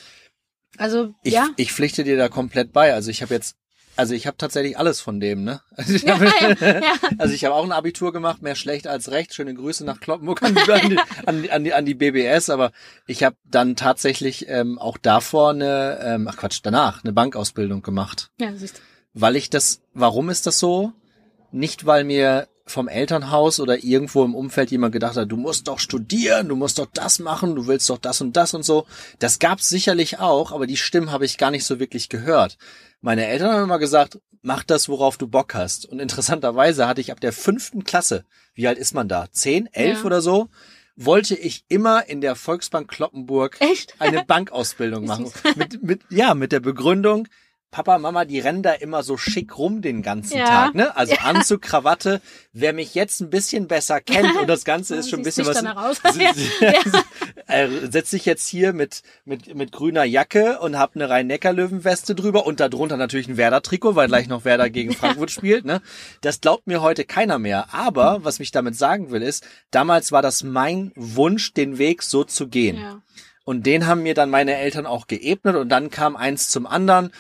Also 0.78 1.14
Ich, 1.24 1.34
ja. 1.34 1.50
ich 1.58 1.72
pflichte 1.74 2.04
dir 2.04 2.18
da 2.18 2.30
komplett 2.30 2.74
bei. 2.74 2.94
Also 2.94 3.10
ich 3.12 3.22
habe 3.22 3.34
jetzt, 3.34 3.56
also 3.96 4.14
ich 4.14 4.28
habe 4.28 4.38
tatsächlich 4.38 4.78
alles 4.78 5.02
von 5.02 5.20
dem, 5.20 5.44
ne? 5.44 5.62
Also 5.76 5.94
ich 5.94 6.02
Ja, 6.04 6.20
habe 6.20 6.26
ja, 6.60 6.80
ja. 6.80 6.94
also 7.18 7.34
ich 7.34 7.46
habe 7.46 7.56
auch 7.56 7.64
ein 7.64 7.72
Abitur 7.72 8.12
gemacht, 8.14 8.42
mehr 8.42 8.56
schlecht 8.56 8.88
als 8.88 9.12
recht. 9.12 9.34
Schöne 9.34 9.54
Grüße 9.54 9.86
nach 9.86 10.00
Kloppenburg 10.00 10.42
an 10.44 10.56
die, 10.56 10.72
an 10.72 10.90
die, 10.90 11.00
an 11.28 11.42
die, 11.42 11.52
an 11.52 11.64
die, 11.64 11.74
an 11.74 11.86
die 11.86 11.94
BBS, 11.96 12.50
aber 12.50 12.72
ich 13.08 13.24
habe 13.24 13.36
dann 13.46 13.76
tatsächlich 13.76 14.48
ähm, 14.50 14.78
auch 14.80 14.98
davor 14.98 15.52
eine, 15.52 16.00
ähm, 16.02 16.28
ach 16.28 16.38
Quatsch, 16.38 16.60
danach 16.64 17.04
eine 17.04 17.14
Bankausbildung 17.14 17.82
gemacht. 17.82 18.30
Ja, 18.40 18.54
siehst 18.56 18.78
du. 18.78 18.82
weil 19.14 19.36
ich 19.36 19.50
das, 19.50 19.82
warum 19.94 20.30
ist 20.30 20.48
das 20.48 20.60
so? 20.60 20.94
Nicht, 21.52 21.86
weil 21.86 22.04
mir 22.04 22.48
vom 22.66 22.88
Elternhaus 22.88 23.60
oder 23.60 23.84
irgendwo 23.84 24.24
im 24.24 24.36
Umfeld 24.36 24.72
jemand 24.72 24.94
gedacht 24.94 25.18
hat, 25.18 25.32
du 25.32 25.36
musst 25.38 25.68
doch 25.68 25.80
studieren, 25.80 26.48
du 26.48 26.56
musst 26.56 26.80
doch 26.80 26.88
das 26.94 27.20
machen, 27.20 27.56
du 27.56 27.68
willst 27.68 27.90
doch 27.90 27.98
das 27.98 28.22
und 28.22 28.38
das 28.38 28.54
und 28.54 28.64
so. 28.64 28.86
Das 29.20 29.40
gab's 29.40 29.68
sicherlich 29.68 30.20
auch, 30.20 30.52
aber 30.52 30.66
die 30.66 30.78
Stimmen 30.78 31.12
habe 31.12 31.26
ich 31.26 31.38
gar 31.38 31.52
nicht 31.52 31.66
so 31.66 31.80
wirklich 31.80 32.08
gehört. 32.10 32.58
Meine 33.02 33.26
Eltern 33.28 33.52
haben 33.52 33.64
immer 33.64 33.80
gesagt, 33.80 34.20
mach 34.42 34.64
das, 34.64 34.88
worauf 34.88 35.18
du 35.18 35.28
Bock 35.28 35.54
hast. 35.56 35.86
Und 35.86 36.00
interessanterweise 36.00 36.88
hatte 36.88 37.02
ich 37.02 37.12
ab 37.12 37.20
der 37.20 37.34
fünften 37.34 37.84
Klasse, 37.84 38.24
wie 38.56 38.68
alt 38.68 38.78
ist 38.78 38.94
man 38.94 39.10
da? 39.10 39.28
Zehn, 39.32 39.68
elf 39.74 40.00
Ja. 40.00 40.06
oder 40.06 40.22
so? 40.22 40.48
Wollte 40.96 41.36
ich 41.36 41.66
immer 41.70 42.08
in 42.08 42.22
der 42.22 42.36
Volksbank 42.36 42.88
Kloppenburg 42.90 43.58
Echt? 43.60 43.96
eine 44.00 44.24
Bankausbildung 44.24 45.06
machen. 45.08 45.32
Mit, 45.56 45.82
mit, 45.84 46.02
ja, 46.12 46.34
mit 46.34 46.52
der 46.52 46.60
Begründung, 46.60 47.28
Papa, 47.74 47.98
Mama, 47.98 48.24
die 48.24 48.40
rennen 48.40 48.62
da 48.62 48.72
immer 48.72 49.02
so 49.02 49.18
schick 49.18 49.58
rum 49.58 49.82
den 49.82 50.04
ganzen 50.04 50.38
Ja. 50.38 50.46
Tag, 50.46 50.76
ne? 50.76 50.96
Also 50.96 51.16
Anzug, 51.24 51.64
Krawatte. 51.64 52.22
Wer 52.54 52.72
mich 52.72 52.94
jetzt 52.94 53.20
ein 53.20 53.32
bisschen 53.32 53.68
besser 53.68 54.00
kennt 54.00 54.36
und 54.40 54.48
das 54.48 54.64
Ganze 54.64 54.96
ist 54.96 55.10
schon 55.10 55.22
ein 55.22 55.24
bisschen 55.24 55.48
was. 55.48 55.58
danach 55.58 55.84
aus. 55.84 56.00
äh, 57.48 57.68
setze 57.90 58.16
ich 58.16 58.26
jetzt 58.26 58.48
hier 58.48 58.74
mit, 58.74 59.02
mit, 59.26 59.56
mit 59.56 59.72
grüner 59.72 60.04
Jacke 60.04 60.60
und 60.60 60.78
hab 60.78 60.96
eine 60.96 61.10
Rhein-Neckar-Löwen-Weste 61.10 62.14
drüber 62.14 62.46
und 62.46 62.60
darunter 62.60 62.96
natürlich 62.96 63.28
ein 63.28 63.38
Werder-Trikot, 63.38 63.96
weil 63.96 64.08
gleich 64.08 64.28
noch 64.28 64.46
Werder 64.46 64.70
gegen 64.70 64.94
Frankfurt 64.94 65.32
spielt, 65.32 65.66
ne? 65.66 65.82
Das 66.22 66.42
glaubt 66.42 66.68
mir 66.68 66.84
heute 66.84 67.06
keiner 67.06 67.40
mehr. 67.40 67.74
Aber, 67.74 68.24
was 68.24 68.38
mich 68.38 68.52
damit 68.52 68.78
sagen 68.78 69.10
will, 69.10 69.24
ist, 69.24 69.48
damals 69.72 70.12
war 70.12 70.22
das 70.22 70.44
mein 70.44 70.92
Wunsch, 70.96 71.56
den 71.56 71.80
Weg 71.80 72.04
so 72.04 72.24
zu 72.24 72.50
gehen. 72.50 72.78
Ja. 72.78 73.02
Und 73.46 73.66
den 73.66 73.88
haben 73.88 74.04
mir 74.04 74.14
dann 74.14 74.30
meine 74.30 74.56
Eltern 74.58 74.86
auch 74.86 75.08
geebnet 75.08 75.56
und 75.56 75.70
dann 75.70 75.90
kam 75.90 76.16
eins 76.16 76.50
zum 76.50 76.68
anderen. 76.68 77.12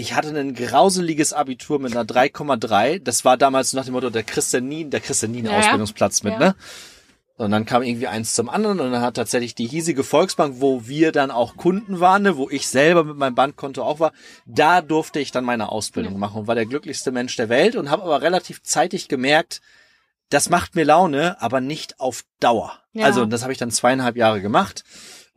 Ich 0.00 0.14
hatte 0.14 0.30
ein 0.30 0.54
grauseliges 0.54 1.34
Abitur 1.34 1.78
mit 1.78 1.92
einer 1.94 2.06
3,3. 2.06 3.00
Das 3.00 3.26
war 3.26 3.36
damals 3.36 3.74
nach 3.74 3.84
dem 3.84 3.92
Motto 3.92 4.08
der 4.08 4.22
Christianin, 4.22 4.88
der 4.90 5.00
Christianin 5.00 5.44
Ja, 5.44 5.52
ja. 5.52 5.58
Ausbildungsplatz 5.58 6.22
mit, 6.22 6.32
Ja. 6.32 6.38
ne? 6.38 6.54
Und 7.36 7.50
dann 7.50 7.66
kam 7.66 7.82
irgendwie 7.82 8.06
eins 8.06 8.34
zum 8.34 8.48
anderen 8.48 8.80
und 8.80 8.92
dann 8.92 9.02
hat 9.02 9.14
tatsächlich 9.16 9.54
die 9.54 9.66
hiesige 9.66 10.02
Volksbank, 10.02 10.56
wo 10.58 10.86
wir 10.86 11.12
dann 11.12 11.30
auch 11.30 11.56
Kunden 11.56 12.00
waren, 12.00 12.22
ne, 12.22 12.38
wo 12.38 12.48
ich 12.48 12.66
selber 12.66 13.04
mit 13.04 13.16
meinem 13.16 13.34
Bankkonto 13.34 13.82
auch 13.82 14.00
war, 14.00 14.12
da 14.46 14.80
durfte 14.82 15.20
ich 15.20 15.32
dann 15.32 15.44
meine 15.44 15.70
Ausbildung 15.70 16.18
machen 16.18 16.40
und 16.40 16.46
war 16.46 16.54
der 16.54 16.66
glücklichste 16.66 17.12
Mensch 17.12 17.36
der 17.36 17.50
Welt 17.50 17.76
und 17.76 17.90
habe 17.90 18.02
aber 18.02 18.22
relativ 18.22 18.62
zeitig 18.62 19.08
gemerkt, 19.08 19.60
das 20.30 20.48
macht 20.48 20.74
mir 20.76 20.84
Laune, 20.84 21.40
aber 21.42 21.60
nicht 21.60 22.00
auf 22.00 22.24
Dauer. 22.40 22.78
Ja. 22.92 23.04
Also 23.06 23.24
das 23.26 23.42
habe 23.42 23.52
ich 23.52 23.58
dann 23.58 23.70
zweieinhalb 23.70 24.16
Jahre 24.16 24.40
gemacht. 24.40 24.84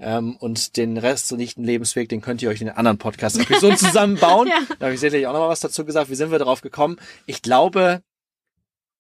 Ähm, 0.04 0.36
und 0.36 0.76
den 0.76 0.98
restlichen 0.98 1.63
Lebensweg, 1.63 2.10
den 2.10 2.22
könnt 2.22 2.42
ihr 2.42 2.50
euch 2.50 2.60
in 2.62 2.68
den 2.68 2.76
anderen 2.76 2.98
Podcast-Episoden 2.98 3.78
zusammenbauen. 3.78 4.48
Ja. 4.54 4.60
Da 4.78 4.88
habe 4.88 4.96
ich 4.96 5.00
sicherlich 5.00 5.26
auch 5.26 5.34
noch 5.34 5.39
mal 5.39 5.50
was 5.50 5.62
dazu 5.62 5.86
gesagt. 5.86 6.10
Wie 6.10 6.16
sind 6.16 6.32
wir 6.32 6.38
darauf 6.38 6.62
gekommen? 6.62 6.98
Ich 7.26 7.42
glaube, 7.42 8.04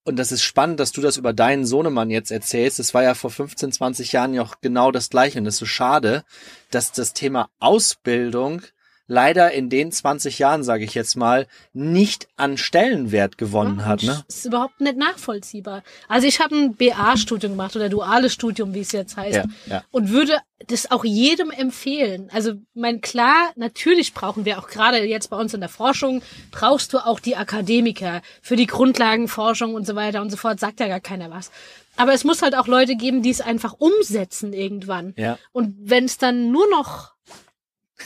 und 0.05 0.17
das 0.17 0.31
ist 0.31 0.41
spannend, 0.43 0.79
dass 0.79 0.91
du 0.91 1.01
das 1.01 1.17
über 1.17 1.33
deinen 1.33 1.65
Sohnemann 1.65 2.09
jetzt 2.09 2.31
erzählst. 2.31 2.79
Das 2.79 2.93
war 2.93 3.03
ja 3.03 3.13
vor 3.13 3.29
15, 3.29 3.71
20 3.71 4.11
Jahren 4.11 4.33
ja 4.33 4.41
auch 4.41 4.55
genau 4.61 4.91
das 4.91 5.09
Gleiche. 5.09 5.39
Und 5.39 5.45
es 5.45 5.55
ist 5.55 5.59
so 5.59 5.65
schade, 5.65 6.23
dass 6.71 6.91
das 6.91 7.13
Thema 7.13 7.49
Ausbildung 7.59 8.61
leider 9.07 9.51
in 9.51 9.69
den 9.69 9.91
20 9.91 10.39
Jahren, 10.39 10.63
sage 10.63 10.85
ich 10.85 10.93
jetzt 10.93 11.15
mal, 11.15 11.47
nicht 11.73 12.27
an 12.37 12.57
Stellenwert 12.57 13.37
gewonnen 13.37 13.85
hat. 13.85 14.03
Ne? 14.03 14.23
Das 14.27 14.37
ist 14.37 14.45
überhaupt 14.45 14.79
nicht 14.79 14.97
nachvollziehbar. 14.97 15.83
Also 16.07 16.27
ich 16.27 16.39
habe 16.39 16.55
ein 16.55 16.75
BA-Studium 16.75 17.53
gemacht 17.53 17.75
oder 17.75 17.89
duales 17.89 18.33
Studium, 18.33 18.73
wie 18.73 18.79
es 18.79 18.91
jetzt 18.91 19.17
heißt. 19.17 19.35
Ja, 19.35 19.45
ja. 19.65 19.83
Und 19.91 20.09
würde 20.09 20.37
das 20.67 20.89
auch 20.89 21.03
jedem 21.03 21.51
empfehlen. 21.51 22.29
Also 22.31 22.53
mein 22.73 23.01
klar, 23.01 23.51
natürlich 23.55 24.13
brauchen 24.13 24.45
wir 24.45 24.59
auch 24.59 24.67
gerade 24.67 25.03
jetzt 25.03 25.29
bei 25.29 25.37
uns 25.37 25.53
in 25.53 25.59
der 25.59 25.69
Forschung, 25.69 26.21
brauchst 26.51 26.93
du 26.93 26.99
auch 26.99 27.19
die 27.19 27.35
Akademiker 27.35 28.21
für 28.41 28.55
die 28.55 28.67
Grundlagenforschung 28.67 29.73
und 29.73 29.85
so 29.85 29.95
weiter 29.95 30.21
und 30.21 30.29
so 30.29 30.37
fort, 30.37 30.59
sagt 30.59 30.79
ja 30.79 30.87
gar 30.87 31.01
keiner 31.01 31.29
was. 31.29 31.51
Aber 31.95 32.13
es 32.13 32.23
muss 32.23 32.41
halt 32.41 32.55
auch 32.55 32.67
Leute 32.67 32.95
geben, 32.95 33.21
die 33.21 33.29
es 33.29 33.41
einfach 33.41 33.73
umsetzen 33.77 34.53
irgendwann. 34.53 35.13
Ja. 35.17 35.37
Und 35.51 35.75
wenn 35.77 36.05
es 36.05 36.17
dann 36.17 36.51
nur 36.51 36.67
noch 36.69 37.13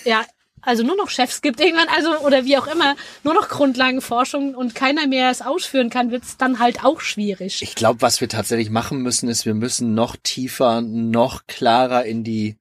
ja, 0.03 0.25
also 0.61 0.83
nur 0.83 0.95
noch 0.95 1.09
Chefs 1.09 1.41
gibt 1.41 1.59
irgendwann, 1.59 1.87
also 1.89 2.17
oder 2.25 2.45
wie 2.45 2.57
auch 2.57 2.67
immer, 2.67 2.95
nur 3.23 3.33
noch 3.33 3.47
Grundlagenforschung 3.49 4.55
und 4.55 4.75
keiner 4.75 5.07
mehr 5.07 5.29
es 5.29 5.41
ausführen 5.41 5.89
kann, 5.89 6.11
wird 6.11 6.23
es 6.23 6.37
dann 6.37 6.59
halt 6.59 6.83
auch 6.83 6.99
schwierig. 7.01 7.61
Ich 7.61 7.75
glaube, 7.75 8.01
was 8.01 8.21
wir 8.21 8.29
tatsächlich 8.29 8.69
machen 8.69 9.01
müssen, 9.01 9.29
ist, 9.29 9.45
wir 9.45 9.53
müssen 9.53 9.93
noch 9.93 10.15
tiefer, 10.21 10.81
noch 10.81 11.47
klarer 11.47 12.05
in 12.05 12.23
die 12.23 12.57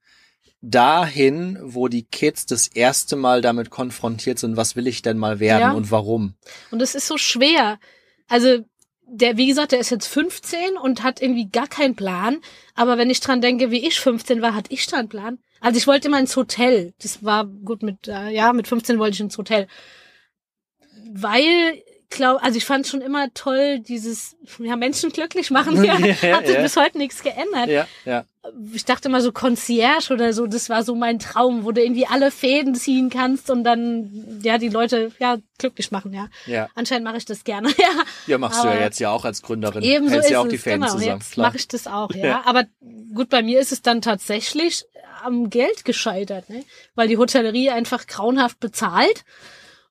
dahin, 0.61 1.57
wo 1.61 1.87
die 1.87 2.03
Kids 2.03 2.45
das 2.45 2.67
erste 2.67 3.15
Mal 3.15 3.41
damit 3.41 3.69
konfrontiert 3.69 4.39
sind, 4.39 4.57
was 4.57 4.75
will 4.75 4.87
ich 4.87 5.01
denn 5.01 5.17
mal 5.17 5.39
werden 5.39 5.61
Ja. 5.61 5.71
und 5.71 5.91
warum. 5.91 6.33
Und 6.71 6.81
es 6.81 6.95
ist 6.95 7.07
so 7.07 7.17
schwer. 7.17 7.79
Also 8.27 8.59
der, 9.09 9.37
wie 9.37 9.47
gesagt, 9.47 9.71
der 9.71 9.79
ist 9.79 9.89
jetzt 9.91 10.07
15 10.07 10.77
und 10.77 11.03
hat 11.03 11.21
irgendwie 11.21 11.49
gar 11.49 11.67
keinen 11.67 11.95
Plan. 11.95 12.39
Aber 12.75 12.97
wenn 12.97 13.09
ich 13.09 13.19
dran 13.21 13.39
denke, 13.39 13.71
wie 13.71 13.87
ich 13.87 13.99
15 13.99 14.41
war, 14.41 14.53
hatte 14.53 14.73
ich 14.73 14.85
da 14.87 14.97
einen 14.97 15.09
Plan. 15.09 15.39
Also 15.61 15.77
ich 15.77 15.87
wollte 15.87 16.07
immer 16.07 16.19
ins 16.19 16.35
Hotel. 16.35 16.93
Das 17.01 17.23
war 17.23 17.45
gut 17.45 17.83
mit, 17.83 18.07
äh, 18.07 18.29
ja, 18.29 18.53
mit 18.53 18.67
15 18.67 18.99
wollte 18.99 19.15
ich 19.15 19.19
ins 19.21 19.37
Hotel. 19.37 19.67
Weil, 21.13 21.81
glaub, 22.09 22.43
also 22.43 22.57
ich 22.57 22.65
fand 22.65 22.87
schon 22.87 23.01
immer 23.01 23.33
toll, 23.33 23.79
dieses, 23.79 24.35
ja, 24.59 24.75
Menschen 24.75 25.11
glücklich 25.11 25.51
machen. 25.51 25.75
Ja, 25.83 25.97
Ja, 25.99 26.37
hat 26.37 26.45
sich 26.47 26.55
ja. 26.55 26.61
bis 26.61 26.75
heute 26.75 26.97
nichts 26.97 27.23
geändert. 27.23 27.67
Ja, 27.69 27.87
ja. 28.05 28.25
Ich 28.73 28.85
dachte 28.85 29.09
immer 29.09 29.19
so 29.19 29.33
Concierge 29.33 30.13
oder 30.13 30.31
so, 30.31 30.47
das 30.47 30.69
war 30.69 30.83
so 30.83 30.95
mein 30.95 31.19
Traum, 31.19 31.65
wo 31.65 31.73
du 31.73 31.83
irgendwie 31.83 32.07
alle 32.07 32.31
Fäden 32.31 32.75
ziehen 32.75 33.09
kannst 33.09 33.49
und 33.49 33.65
dann, 33.65 34.39
ja, 34.41 34.57
die 34.57 34.69
Leute, 34.69 35.11
ja, 35.19 35.37
glücklich 35.57 35.91
machen, 35.91 36.13
ja. 36.13 36.29
Ja, 36.45 36.69
Anscheinend 36.73 37.03
mache 37.03 37.17
ich 37.17 37.25
das 37.25 37.43
gerne, 37.43 37.69
ja. 37.77 37.89
ja 38.25 38.37
machst 38.37 38.63
du 38.63 38.67
ja 38.67 38.73
Aber 38.73 38.81
jetzt 38.81 38.99
ja 38.99 39.11
auch 39.11 39.25
als 39.25 39.41
Gründerin. 39.41 39.83
Ebenso 39.83 40.13
Hältst 40.13 40.29
ist 40.29 40.31
ja 40.31 40.39
auch 40.39 40.45
es, 40.45 40.51
die 40.51 40.57
Fäden 40.57 40.81
genau, 40.81 40.93
zusammen. 40.93 41.17
jetzt 41.19 41.37
mache 41.37 41.57
ich 41.57 41.67
das 41.67 41.87
auch, 41.87 42.11
ja. 42.11 42.25
Ja. 42.25 42.41
Aber 42.45 42.63
gut, 43.13 43.29
bei 43.29 43.41
mir 43.41 43.59
ist 43.59 43.73
es 43.73 43.81
dann 43.81 44.01
tatsächlich 44.01 44.85
am 45.23 45.49
Geld 45.49 45.85
gescheitert, 45.85 46.49
ne? 46.49 46.63
weil 46.95 47.07
die 47.07 47.17
Hotellerie 47.17 47.69
einfach 47.69 48.07
grauenhaft 48.07 48.59
bezahlt. 48.59 49.23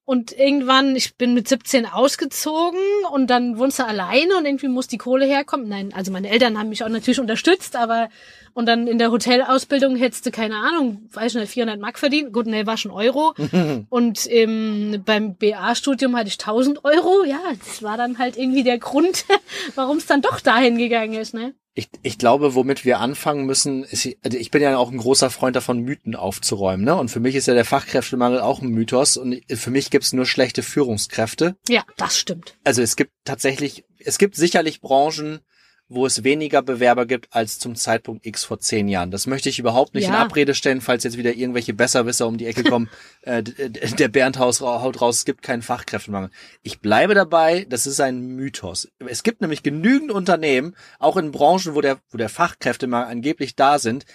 Und 0.06 0.30
irgendwann, 0.30 0.94
ich 0.94 1.16
bin 1.16 1.34
mit 1.34 1.48
17 1.48 1.84
ausgezogen 1.84 2.78
und 3.12 3.28
dann 3.28 3.58
wohnst 3.58 3.80
du 3.80 3.84
alleine 3.84 4.36
und 4.36 4.46
irgendwie 4.46 4.68
muss 4.68 4.86
die 4.86 4.98
Kohle 4.98 5.26
herkommen. 5.26 5.68
Nein, 5.68 5.92
also 5.92 6.12
meine 6.12 6.30
Eltern 6.30 6.56
haben 6.56 6.68
mich 6.68 6.84
auch 6.84 6.88
natürlich 6.88 7.18
unterstützt, 7.18 7.74
aber 7.74 8.08
und 8.54 8.66
dann 8.66 8.86
in 8.86 8.98
der 8.98 9.10
Hotelausbildung 9.10 9.96
hättest 9.96 10.24
du, 10.24 10.30
keine 10.30 10.58
Ahnung, 10.58 11.08
weiß 11.12 11.34
ich 11.34 11.40
nicht, 11.40 11.52
400 11.52 11.80
Mark 11.80 11.98
verdient. 11.98 12.32
Gut, 12.32 12.46
ne, 12.46 12.68
war 12.68 12.76
schon 12.76 12.92
Euro. 12.92 13.34
und 13.90 14.30
ähm, 14.30 15.02
beim 15.04 15.34
BA-Studium 15.34 16.16
hatte 16.16 16.28
ich 16.28 16.38
1000 16.38 16.84
Euro. 16.84 17.24
Ja, 17.24 17.40
das 17.64 17.82
war 17.82 17.96
dann 17.96 18.18
halt 18.18 18.36
irgendwie 18.38 18.62
der 18.62 18.78
Grund, 18.78 19.24
warum 19.74 19.96
es 19.96 20.06
dann 20.06 20.22
doch 20.22 20.38
dahin 20.38 20.78
gegangen 20.78 21.14
ist, 21.14 21.34
ne? 21.34 21.56
Ich, 21.78 21.90
ich 22.02 22.16
glaube, 22.16 22.54
womit 22.54 22.86
wir 22.86 23.00
anfangen 23.00 23.44
müssen, 23.44 23.84
ist, 23.84 24.08
also 24.24 24.38
ich 24.38 24.50
bin 24.50 24.62
ja 24.62 24.78
auch 24.78 24.90
ein 24.90 24.96
großer 24.96 25.28
Freund 25.28 25.56
davon, 25.56 25.80
Mythen 25.80 26.16
aufzuräumen. 26.16 26.86
Ne? 26.86 26.96
Und 26.96 27.10
für 27.10 27.20
mich 27.20 27.34
ist 27.34 27.48
ja 27.48 27.54
der 27.54 27.66
Fachkräftemangel 27.66 28.40
auch 28.40 28.62
ein 28.62 28.70
Mythos. 28.70 29.18
Und 29.18 29.42
für 29.46 29.70
mich 29.70 29.90
gibt's 29.90 30.14
nur 30.14 30.24
schlechte 30.24 30.62
Führungskräfte. 30.62 31.56
Ja, 31.68 31.84
das 31.98 32.18
stimmt. 32.18 32.56
Also 32.64 32.80
es 32.80 32.96
gibt 32.96 33.12
tatsächlich, 33.24 33.84
es 33.98 34.16
gibt 34.16 34.36
sicherlich 34.36 34.80
Branchen, 34.80 35.40
wo 35.88 36.04
es 36.04 36.24
weniger 36.24 36.62
Bewerber 36.62 37.06
gibt 37.06 37.28
als 37.30 37.58
zum 37.58 37.76
Zeitpunkt 37.76 38.26
X 38.26 38.44
vor 38.44 38.58
zehn 38.58 38.88
Jahren. 38.88 39.10
Das 39.10 39.26
möchte 39.26 39.48
ich 39.48 39.58
überhaupt 39.58 39.94
nicht 39.94 40.06
in 40.06 40.12
Ja. 40.12 40.22
Abrede 40.22 40.54
stellen, 40.54 40.80
falls 40.80 41.04
jetzt 41.04 41.16
wieder 41.16 41.34
irgendwelche 41.34 41.74
Besserwisser 41.74 42.26
um 42.26 42.38
die 42.38 42.46
Ecke 42.46 42.64
kommen. 42.64 42.90
äh, 43.22 43.42
der 43.42 44.08
Bernd 44.08 44.38
haut 44.38 44.60
raus, 44.62 45.16
es 45.18 45.24
gibt 45.24 45.42
keinen 45.42 45.62
Fachkräftemangel. 45.62 46.30
Ich 46.62 46.80
bleibe 46.80 47.14
dabei, 47.14 47.66
das 47.68 47.86
ist 47.86 48.00
ein 48.00 48.20
Mythos. 48.20 48.88
Es 49.06 49.22
gibt 49.22 49.40
nämlich 49.40 49.62
genügend 49.62 50.10
Unternehmen, 50.10 50.74
auch 50.98 51.16
in 51.16 51.30
Branchen, 51.30 51.74
wo 51.74 51.80
der, 51.80 51.98
wo 52.10 52.18
der 52.18 52.28
Fachkräftemangel 52.28 53.08
angeblich 53.08 53.54
da 53.54 53.78
sind, 53.78 54.06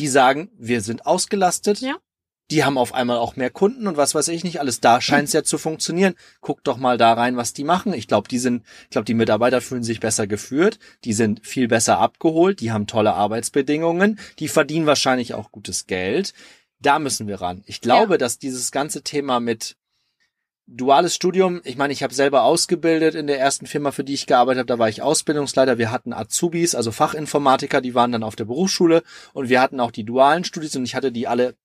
die 0.00 0.08
sagen, 0.08 0.50
wir 0.58 0.80
sind 0.80 1.06
ausgelastet. 1.06 1.80
Ja. 1.80 1.96
Die 2.50 2.64
haben 2.64 2.78
auf 2.78 2.94
einmal 2.94 3.18
auch 3.18 3.36
mehr 3.36 3.50
Kunden 3.50 3.86
und 3.86 3.96
was 3.96 4.14
weiß 4.14 4.28
ich 4.28 4.42
nicht 4.44 4.60
alles. 4.60 4.80
Da 4.80 5.00
scheint 5.00 5.28
es 5.28 5.32
ja 5.32 5.44
zu 5.44 5.56
funktionieren. 5.58 6.14
Guck 6.40 6.64
doch 6.64 6.76
mal 6.78 6.98
da 6.98 7.12
rein, 7.12 7.36
was 7.36 7.52
die 7.52 7.64
machen. 7.64 7.92
Ich 7.92 8.08
glaube, 8.08 8.28
die 8.28 8.38
sind, 8.38 8.64
ich 8.84 8.90
glaube, 8.90 9.04
die 9.04 9.14
Mitarbeiter 9.14 9.60
fühlen 9.60 9.84
sich 9.84 10.00
besser 10.00 10.26
geführt. 10.26 10.78
Die 11.04 11.12
sind 11.12 11.46
viel 11.46 11.68
besser 11.68 11.98
abgeholt. 11.98 12.60
Die 12.60 12.72
haben 12.72 12.86
tolle 12.86 13.14
Arbeitsbedingungen. 13.14 14.18
Die 14.38 14.48
verdienen 14.48 14.86
wahrscheinlich 14.86 15.34
auch 15.34 15.52
gutes 15.52 15.86
Geld. 15.86 16.34
Da 16.80 16.98
müssen 16.98 17.26
wir 17.28 17.40
ran. 17.40 17.62
Ich 17.66 17.80
glaube, 17.80 18.14
Ja. 18.14 18.18
dass 18.18 18.38
dieses 18.38 18.72
ganze 18.72 19.02
Thema 19.02 19.38
mit 19.38 19.76
duales 20.66 21.14
Studium, 21.16 21.60
ich 21.64 21.76
meine, 21.76 21.92
ich 21.92 22.02
habe 22.02 22.14
selber 22.14 22.42
ausgebildet 22.44 23.16
in 23.16 23.26
der 23.26 23.40
ersten 23.40 23.66
Firma, 23.66 23.90
für 23.90 24.04
die 24.04 24.14
ich 24.14 24.26
gearbeitet 24.26 24.60
habe, 24.60 24.66
da 24.66 24.78
war 24.78 24.88
ich 24.88 25.02
Ausbildungsleiter, 25.02 25.78
wir 25.78 25.90
hatten 25.90 26.12
Azubis, 26.12 26.76
also 26.76 26.92
Fachinformatiker, 26.92 27.80
die 27.80 27.94
waren 27.96 28.12
dann 28.12 28.22
auf 28.22 28.36
der 28.36 28.44
Berufsschule 28.44 29.02
und 29.32 29.48
wir 29.48 29.60
hatten 29.60 29.80
auch 29.80 29.90
die 29.90 30.04
dualen 30.04 30.44
Studis 30.44 30.76
und 30.76 30.84
ich 30.84 30.94
hatte 30.94 31.10
die 31.10 31.26
alle 31.26 31.56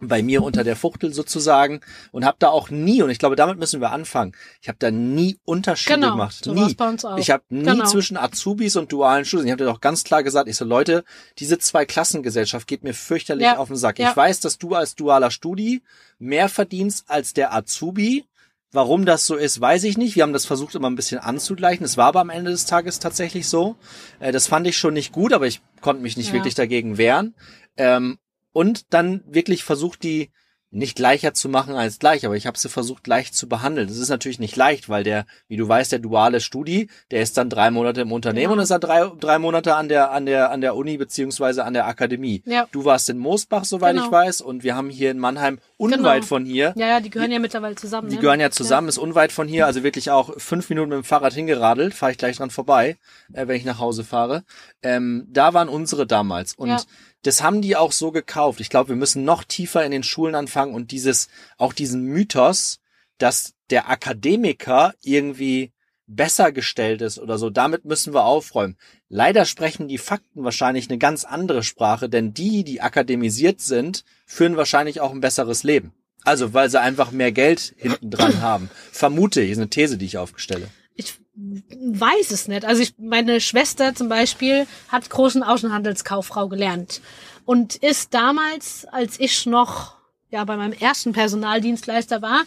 bei 0.00 0.22
mir 0.22 0.42
unter 0.42 0.64
der 0.64 0.76
Fuchtel 0.76 1.12
sozusagen 1.14 1.80
und 2.12 2.24
habe 2.24 2.36
da 2.40 2.48
auch 2.48 2.70
nie 2.70 3.02
und 3.02 3.10
ich 3.10 3.18
glaube, 3.18 3.36
damit 3.36 3.58
müssen 3.58 3.80
wir 3.80 3.90
anfangen. 3.92 4.32
Ich 4.60 4.68
habe 4.68 4.76
da 4.78 4.90
nie 4.90 5.38
Unterschiede 5.44 5.94
Genau, 5.96 6.10
gemacht, 6.12 6.44
so 6.44 6.52
nie. 6.52 6.74
bei 6.74 6.88
uns 6.88 7.04
auch. 7.04 7.16
Ich 7.18 7.30
habe 7.30 7.42
nie 7.48 7.64
Genau. 7.64 7.86
zwischen 7.86 8.16
Azubis 8.16 8.76
und 8.76 8.92
dualen 8.92 9.24
Studien. 9.24 9.46
Ich 9.46 9.52
habe 9.52 9.64
dir 9.64 9.70
doch 9.70 9.80
ganz 9.80 10.04
klar 10.04 10.22
gesagt, 10.22 10.48
ich 10.48 10.56
so 10.56 10.64
Leute, 10.64 11.04
diese 11.38 11.58
zwei 11.58 11.84
Klassengesellschaft 11.84 12.66
geht 12.66 12.82
mir 12.84 12.94
fürchterlich 12.94 13.44
Ja, 13.46 13.56
auf 13.58 13.68
den 13.68 13.76
Sack. 13.76 13.98
ja. 13.98 14.10
Ich 14.10 14.16
weiß, 14.16 14.40
dass 14.40 14.58
du 14.58 14.74
als 14.74 14.94
dualer 14.94 15.30
Studi 15.30 15.82
mehr 16.18 16.48
verdienst 16.48 17.04
als 17.08 17.32
der 17.32 17.54
Azubi. 17.54 18.24
Warum 18.72 19.06
das 19.06 19.24
so 19.24 19.36
ist, 19.36 19.60
weiß 19.60 19.84
ich 19.84 19.96
nicht. 19.98 20.16
Wir 20.16 20.24
haben 20.24 20.32
das 20.32 20.46
versucht 20.46 20.74
immer 20.74 20.90
ein 20.90 20.96
bisschen 20.96 21.20
anzugleichen. 21.20 21.84
Es 21.84 21.96
war 21.96 22.06
aber 22.06 22.20
am 22.20 22.28
Ende 22.30 22.50
des 22.50 22.66
Tages 22.66 22.98
tatsächlich 22.98 23.48
so. 23.48 23.76
Äh, 24.18 24.32
das 24.32 24.48
fand 24.48 24.66
ich 24.66 24.76
schon 24.76 24.94
nicht 24.94 25.12
gut, 25.12 25.32
aber 25.32 25.46
ich 25.46 25.60
konnte 25.80 26.02
mich 26.02 26.16
nicht 26.16 26.28
Ja. 26.28 26.32
wirklich 26.34 26.56
dagegen 26.56 26.98
wehren. 26.98 27.34
Ähm, 27.76 28.18
und 28.54 28.94
dann 28.94 29.22
wirklich 29.26 29.64
versucht, 29.64 30.02
die 30.02 30.30
nicht 30.76 30.96
gleicher 30.96 31.32
zu 31.34 31.48
machen 31.48 31.76
als 31.76 32.00
gleich, 32.00 32.26
aber 32.26 32.34
ich 32.34 32.48
habe 32.48 32.58
sie 32.58 32.68
versucht, 32.68 33.06
leicht 33.06 33.36
zu 33.36 33.48
behandeln. 33.48 33.86
Das 33.86 33.96
ist 33.96 34.08
natürlich 34.08 34.40
nicht 34.40 34.56
leicht, 34.56 34.88
weil 34.88 35.04
der, 35.04 35.24
wie 35.46 35.56
du 35.56 35.68
weißt, 35.68 35.92
der 35.92 36.00
duale 36.00 36.40
Studi, 36.40 36.90
der 37.12 37.22
ist 37.22 37.36
dann 37.36 37.48
drei 37.48 37.70
Monate 37.70 38.00
im 38.00 38.10
Unternehmen 38.10 38.50
Ja. 38.50 38.50
und 38.54 38.58
ist 38.58 38.70
dann 38.72 38.80
drei, 38.80 39.08
drei 39.20 39.38
Monate 39.38 39.76
an 39.76 39.88
der, 39.88 40.10
an 40.10 40.26
der, 40.26 40.50
an 40.50 40.60
der 40.62 40.74
Uni 40.74 40.96
beziehungsweise 40.96 41.64
an 41.64 41.74
der 41.74 41.86
Akademie. 41.86 42.42
Ja. 42.44 42.66
Du 42.72 42.84
warst 42.84 43.08
in 43.08 43.18
Moosbach, 43.18 43.64
soweit 43.64 43.94
Genau. 43.94 44.06
ich 44.06 44.10
weiß, 44.10 44.40
und 44.40 44.64
wir 44.64 44.74
haben 44.74 44.90
hier 44.90 45.12
in 45.12 45.20
Mannheim 45.20 45.60
unweit 45.76 46.00
Genau. 46.00 46.26
von 46.26 46.44
hier 46.44 46.72
Ja, 46.74 46.88
ja, 46.88 46.98
die 46.98 47.10
gehören 47.10 47.30
ja 47.30 47.38
mittlerweile 47.38 47.76
zusammen. 47.76 48.08
die 48.08 48.16
ne? 48.16 48.20
gehören 48.20 48.40
ja 48.40 48.50
zusammen, 48.50 48.88
ist 48.88 48.98
unweit 48.98 49.30
von 49.30 49.46
hier, 49.46 49.66
also 49.66 49.84
wirklich 49.84 50.10
auch 50.10 50.32
fünf 50.38 50.70
Minuten 50.70 50.88
mit 50.88 50.96
dem 50.96 51.04
Fahrrad 51.04 51.34
hingeradelt, 51.34 51.94
fahre 51.94 52.10
ich 52.10 52.18
gleich 52.18 52.38
dran 52.38 52.50
vorbei, 52.50 52.96
äh, 53.32 53.46
wenn 53.46 53.54
ich 53.54 53.64
nach 53.64 53.78
Hause 53.78 54.02
fahre. 54.02 54.42
Ähm, 54.82 55.28
da 55.30 55.54
waren 55.54 55.68
unsere 55.68 56.04
damals 56.04 56.54
und 56.54 56.70
Ja. 56.70 56.80
Das 57.24 57.42
haben 57.42 57.62
die 57.62 57.76
auch 57.76 57.92
so 57.92 58.12
gekauft. 58.12 58.60
Ich 58.60 58.70
glaube, 58.70 58.90
wir 58.90 58.96
müssen 58.96 59.24
noch 59.24 59.44
tiefer 59.44 59.84
in 59.84 59.90
den 59.90 60.02
Schulen 60.02 60.34
anfangen 60.34 60.74
und 60.74 60.90
dieses, 60.90 61.28
auch 61.58 61.72
diesen 61.72 62.04
Mythos, 62.04 62.80
dass 63.18 63.54
der 63.70 63.88
Akademiker 63.88 64.94
irgendwie 65.02 65.72
besser 66.06 66.52
gestellt 66.52 67.00
ist 67.00 67.18
oder 67.18 67.38
so, 67.38 67.48
damit 67.48 67.84
müssen 67.84 68.12
wir 68.12 68.24
aufräumen. 68.24 68.76
Leider 69.08 69.46
sprechen 69.46 69.88
die 69.88 69.98
Fakten 69.98 70.44
wahrscheinlich 70.44 70.88
eine 70.88 70.98
ganz 70.98 71.24
andere 71.24 71.62
Sprache, 71.62 72.08
denn 72.08 72.34
die, 72.34 72.62
die 72.62 72.82
akademisiert 72.82 73.60
sind, 73.60 74.04
führen 74.26 74.56
wahrscheinlich 74.56 75.00
auch 75.00 75.12
ein 75.12 75.20
besseres 75.20 75.62
Leben. 75.62 75.94
Also, 76.24 76.54
weil 76.54 76.70
sie 76.70 76.80
einfach 76.80 77.10
mehr 77.10 77.32
Geld 77.32 77.74
hinten 77.76 78.10
dran 78.10 78.40
haben. 78.40 78.70
Vermute 78.92 79.42
ich, 79.42 79.50
ist 79.50 79.58
eine 79.58 79.68
These, 79.68 79.98
die 79.98 80.06
ich 80.06 80.18
aufstelle. 80.18 80.68
Ich 80.94 81.14
weiß 81.36 82.30
es 82.30 82.48
nicht. 82.48 82.64
Also 82.64 82.82
ich, 82.82 82.94
meine 82.98 83.40
Schwester 83.40 83.94
zum 83.94 84.08
Beispiel 84.08 84.66
hat 84.88 85.10
großen 85.10 85.42
Außenhandelskauffrau 85.42 86.48
gelernt 86.48 87.00
und 87.44 87.76
ist 87.76 88.14
damals, 88.14 88.86
als 88.86 89.18
ich 89.18 89.46
noch 89.46 89.96
ja 90.30 90.44
bei 90.44 90.56
meinem 90.56 90.72
ersten 90.72 91.12
Personaldienstleister 91.12 92.22
war, 92.22 92.44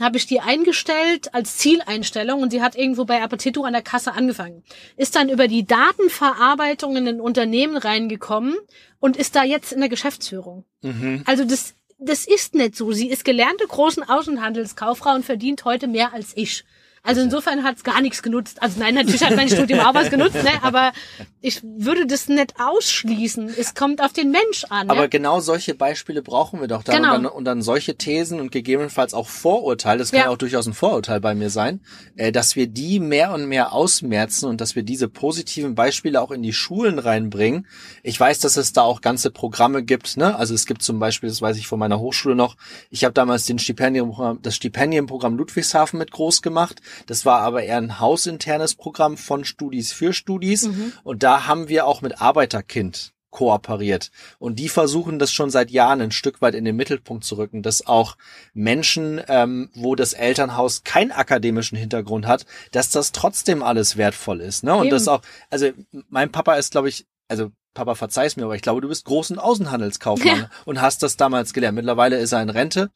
habe 0.00 0.16
ich 0.16 0.26
die 0.26 0.40
eingestellt 0.40 1.34
als 1.34 1.58
Zieleinstellung 1.58 2.40
und 2.40 2.50
sie 2.50 2.62
hat 2.62 2.74
irgendwo 2.74 3.04
bei 3.04 3.20
Appetito 3.22 3.64
an 3.64 3.74
der 3.74 3.82
Kasse 3.82 4.12
angefangen. 4.12 4.64
Ist 4.96 5.14
dann 5.14 5.28
über 5.28 5.46
die 5.46 5.66
Datenverarbeitung 5.66 6.96
in 6.96 7.06
ein 7.06 7.20
Unternehmen 7.20 7.76
reingekommen 7.76 8.56
und 8.98 9.16
ist 9.18 9.36
da 9.36 9.44
jetzt 9.44 9.72
in 9.72 9.80
der 9.80 9.90
Geschäftsführung. 9.90 10.64
Mhm. 10.80 11.22
Also 11.26 11.44
das, 11.44 11.74
das 11.98 12.26
ist 12.26 12.54
nicht 12.54 12.76
so. 12.76 12.92
Sie 12.92 13.10
ist 13.10 13.26
gelernte 13.26 13.66
großen 13.66 14.02
Außenhandelskauffrau 14.02 15.14
und 15.14 15.24
verdient 15.26 15.66
heute 15.66 15.86
mehr 15.86 16.14
als 16.14 16.32
ich. 16.34 16.64
Also 17.02 17.22
insofern 17.22 17.64
hat's 17.64 17.82
gar 17.82 18.02
nichts 18.02 18.22
genutzt. 18.22 18.62
Also 18.62 18.78
nein, 18.78 18.94
natürlich 18.94 19.22
hat 19.24 19.34
mein 19.34 19.48
Studium 19.50 19.80
auch 19.80 19.94
was 19.94 20.10
genutzt, 20.10 20.34
ne? 20.34 20.50
aber 20.62 20.92
ich 21.40 21.62
würde 21.62 22.06
das 22.06 22.28
nicht 22.28 22.54
ausschließen. 22.60 23.50
Es 23.58 23.74
kommt 23.74 24.02
auf 24.02 24.12
den 24.12 24.30
Mensch 24.30 24.64
an. 24.68 24.90
Aber 24.90 25.02
ne? 25.02 25.08
genau 25.08 25.40
solche 25.40 25.74
Beispiele 25.74 26.22
brauchen 26.22 26.60
wir 26.60 26.68
doch 26.68 26.82
dann. 26.82 26.96
Genau. 26.96 27.16
Und, 27.16 27.22
dann 27.24 27.32
und 27.32 27.44
dann 27.46 27.62
solche 27.62 27.96
Thesen 27.96 28.38
und 28.38 28.52
gegebenenfalls 28.52 29.14
auch 29.14 29.28
Vorurteile, 29.28 30.00
das 30.00 30.10
kann 30.10 30.20
Ja. 30.20 30.28
auch 30.28 30.36
durchaus 30.36 30.66
ein 30.66 30.74
Vorurteil 30.74 31.20
bei 31.20 31.34
mir 31.34 31.48
sein, 31.48 31.80
äh, 32.16 32.32
dass 32.32 32.54
wir 32.54 32.66
die 32.66 33.00
mehr 33.00 33.32
und 33.32 33.46
mehr 33.46 33.72
ausmerzen 33.72 34.46
und 34.46 34.60
dass 34.60 34.76
wir 34.76 34.82
diese 34.82 35.08
positiven 35.08 35.74
Beispiele 35.74 36.20
auch 36.20 36.30
in 36.30 36.42
die 36.42 36.52
Schulen 36.52 36.98
reinbringen. 36.98 37.66
Ich 38.02 38.20
weiß, 38.20 38.40
dass 38.40 38.58
es 38.58 38.74
da 38.74 38.82
auch 38.82 39.00
ganze 39.00 39.30
Programme 39.30 39.82
gibt. 39.82 40.18
Ne? 40.18 40.36
Also 40.36 40.54
es 40.54 40.66
gibt 40.66 40.82
zum 40.82 40.98
Beispiel, 40.98 41.30
das 41.30 41.40
weiß 41.40 41.56
ich 41.56 41.66
von 41.66 41.78
meiner 41.78 41.98
Hochschule 41.98 42.34
noch, 42.34 42.56
ich 42.90 43.04
habe 43.04 43.14
damals 43.14 43.46
den 43.46 43.58
Stipendienprogramm, 43.58 44.40
das 44.42 44.54
Stipendienprogramm 44.56 45.36
Ludwigshafen 45.38 45.98
mit 45.98 46.10
groß 46.10 46.42
gemacht. 46.42 46.80
Das 47.06 47.24
war 47.24 47.40
aber 47.40 47.62
eher 47.62 47.78
ein 47.78 48.00
hausinternes 48.00 48.74
Programm 48.74 49.16
von 49.16 49.44
Studis 49.44 49.92
für 49.92 50.12
Studis. 50.12 50.68
Mhm. 50.68 50.92
Und 51.02 51.22
da 51.22 51.46
haben 51.46 51.68
wir 51.68 51.86
auch 51.86 52.02
mit 52.02 52.20
Arbeiterkind 52.20 53.12
kooperiert. 53.30 54.10
Und 54.38 54.58
die 54.58 54.68
versuchen 54.68 55.18
das 55.18 55.32
schon 55.32 55.50
seit 55.50 55.70
Jahren 55.70 56.00
ein 56.00 56.10
Stück 56.10 56.42
weit 56.42 56.54
in 56.54 56.64
den 56.64 56.76
Mittelpunkt 56.76 57.24
zu 57.24 57.36
rücken, 57.36 57.62
dass 57.62 57.86
auch 57.86 58.16
Menschen, 58.54 59.20
ähm, 59.28 59.70
wo 59.74 59.94
das 59.94 60.12
Elternhaus 60.12 60.82
keinen 60.82 61.12
akademischen 61.12 61.78
Hintergrund 61.78 62.26
hat, 62.26 62.44
dass 62.72 62.90
das 62.90 63.12
trotzdem 63.12 63.62
alles 63.62 63.96
wertvoll 63.96 64.40
ist. 64.40 64.64
Ne? 64.64 64.74
Und 64.74 64.86
Eben. 64.86 64.90
das 64.90 65.08
auch, 65.08 65.22
also 65.48 65.70
mein 66.08 66.32
Papa 66.32 66.54
ist, 66.54 66.72
glaube 66.72 66.88
ich, 66.88 67.06
also 67.30 67.50
Papa, 67.72 67.94
verzeih's 67.94 68.36
mir, 68.36 68.44
aber 68.44 68.56
ich 68.56 68.62
glaube, 68.62 68.80
du 68.80 68.88
bist 68.88 69.04
großen 69.04 69.38
Außenhandelskaufmann 69.38 70.38
Ja. 70.40 70.50
und 70.64 70.80
hast 70.82 71.02
das 71.04 71.16
damals 71.16 71.52
gelernt. 71.52 71.76
Mittlerweile 71.76 72.18
ist 72.18 72.32
er 72.32 72.42
in 72.42 72.50
Rente 72.50 72.90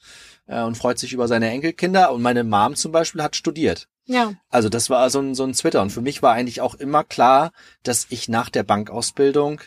äh, 0.47 0.63
und 0.63 0.77
freut 0.77 0.99
sich 0.99 1.13
über 1.13 1.29
seine 1.29 1.49
Enkelkinder. 1.51 2.13
Und 2.13 2.23
meine 2.23 2.43
Mom 2.43 2.75
zum 2.75 2.91
Beispiel 2.91 3.23
hat 3.23 3.37
studiert. 3.37 3.87
Ja. 4.07 4.35
Also 4.51 4.69
das 4.69 4.91
war 4.91 5.09
so 5.11 5.21
ein, 5.21 5.35
so 5.37 5.45
ein 5.45 5.53
Twitter. 5.53 5.81
Und 5.81 5.91
für 5.91 6.01
mich 6.01 6.23
war 6.23 6.33
eigentlich 6.35 6.61
auch 6.61 6.75
immer 6.75 7.05
klar, 7.05 7.53
dass 7.85 8.07
ich 8.11 8.29
nach 8.29 8.51
der 8.51 8.65
Bankausbildung 8.65 9.61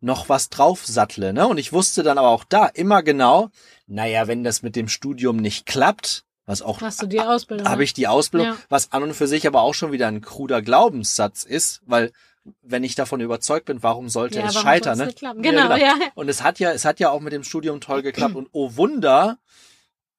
noch 0.00 0.28
was 0.28 0.50
draufsattle. 0.50 1.32
Ne? 1.32 1.48
Und 1.48 1.56
ich 1.58 1.72
wusste 1.72 2.02
dann 2.02 2.18
aber 2.18 2.28
auch 2.28 2.44
da 2.44 2.66
immer 2.66 3.02
genau, 3.02 3.48
naja, 3.86 4.26
wenn 4.28 4.44
das 4.44 4.62
mit 4.62 4.76
dem 4.76 4.88
Studium 4.88 5.36
nicht 5.36 5.64
klappt, 5.64 6.24
was 6.44 6.60
auch 6.60 6.80
Hast 6.82 7.00
du 7.02 7.06
die 7.06 7.20
Ausbildung? 7.20 7.68
habe 7.68 7.84
ich 7.84 7.94
die 7.94 8.08
Ausbildung, 8.08 8.48
Ja. 8.48 8.56
was 8.68 8.92
an 8.92 9.04
und 9.04 9.14
für 9.14 9.28
sich 9.28 9.46
aber 9.46 9.62
auch 9.62 9.74
schon 9.74 9.92
wieder 9.92 10.08
ein 10.08 10.20
kruder 10.20 10.60
Glaubenssatz 10.60 11.44
ist, 11.44 11.80
weil 11.86 12.12
wenn 12.62 12.84
ich 12.84 12.94
davon 12.94 13.20
überzeugt 13.20 13.66
bin, 13.66 13.82
warum 13.82 14.08
sollte 14.08 14.38
ja, 14.38 14.46
es 14.46 14.54
warum 14.54 14.66
scheitern? 14.66 14.98
Ne? 14.98 15.14
Genau, 15.38 15.76
ja. 15.76 15.96
Und 16.14 16.28
es 16.28 16.42
hat 16.42 16.58
ja, 16.58 16.72
es 16.72 16.84
hat 16.84 17.00
ja 17.00 17.10
auch 17.10 17.20
mit 17.20 17.32
dem 17.32 17.44
Studium 17.44 17.80
toll 17.80 18.02
geklappt 18.02 18.34
und 18.34 18.48
oh 18.52 18.76
Wunder, 18.76 19.38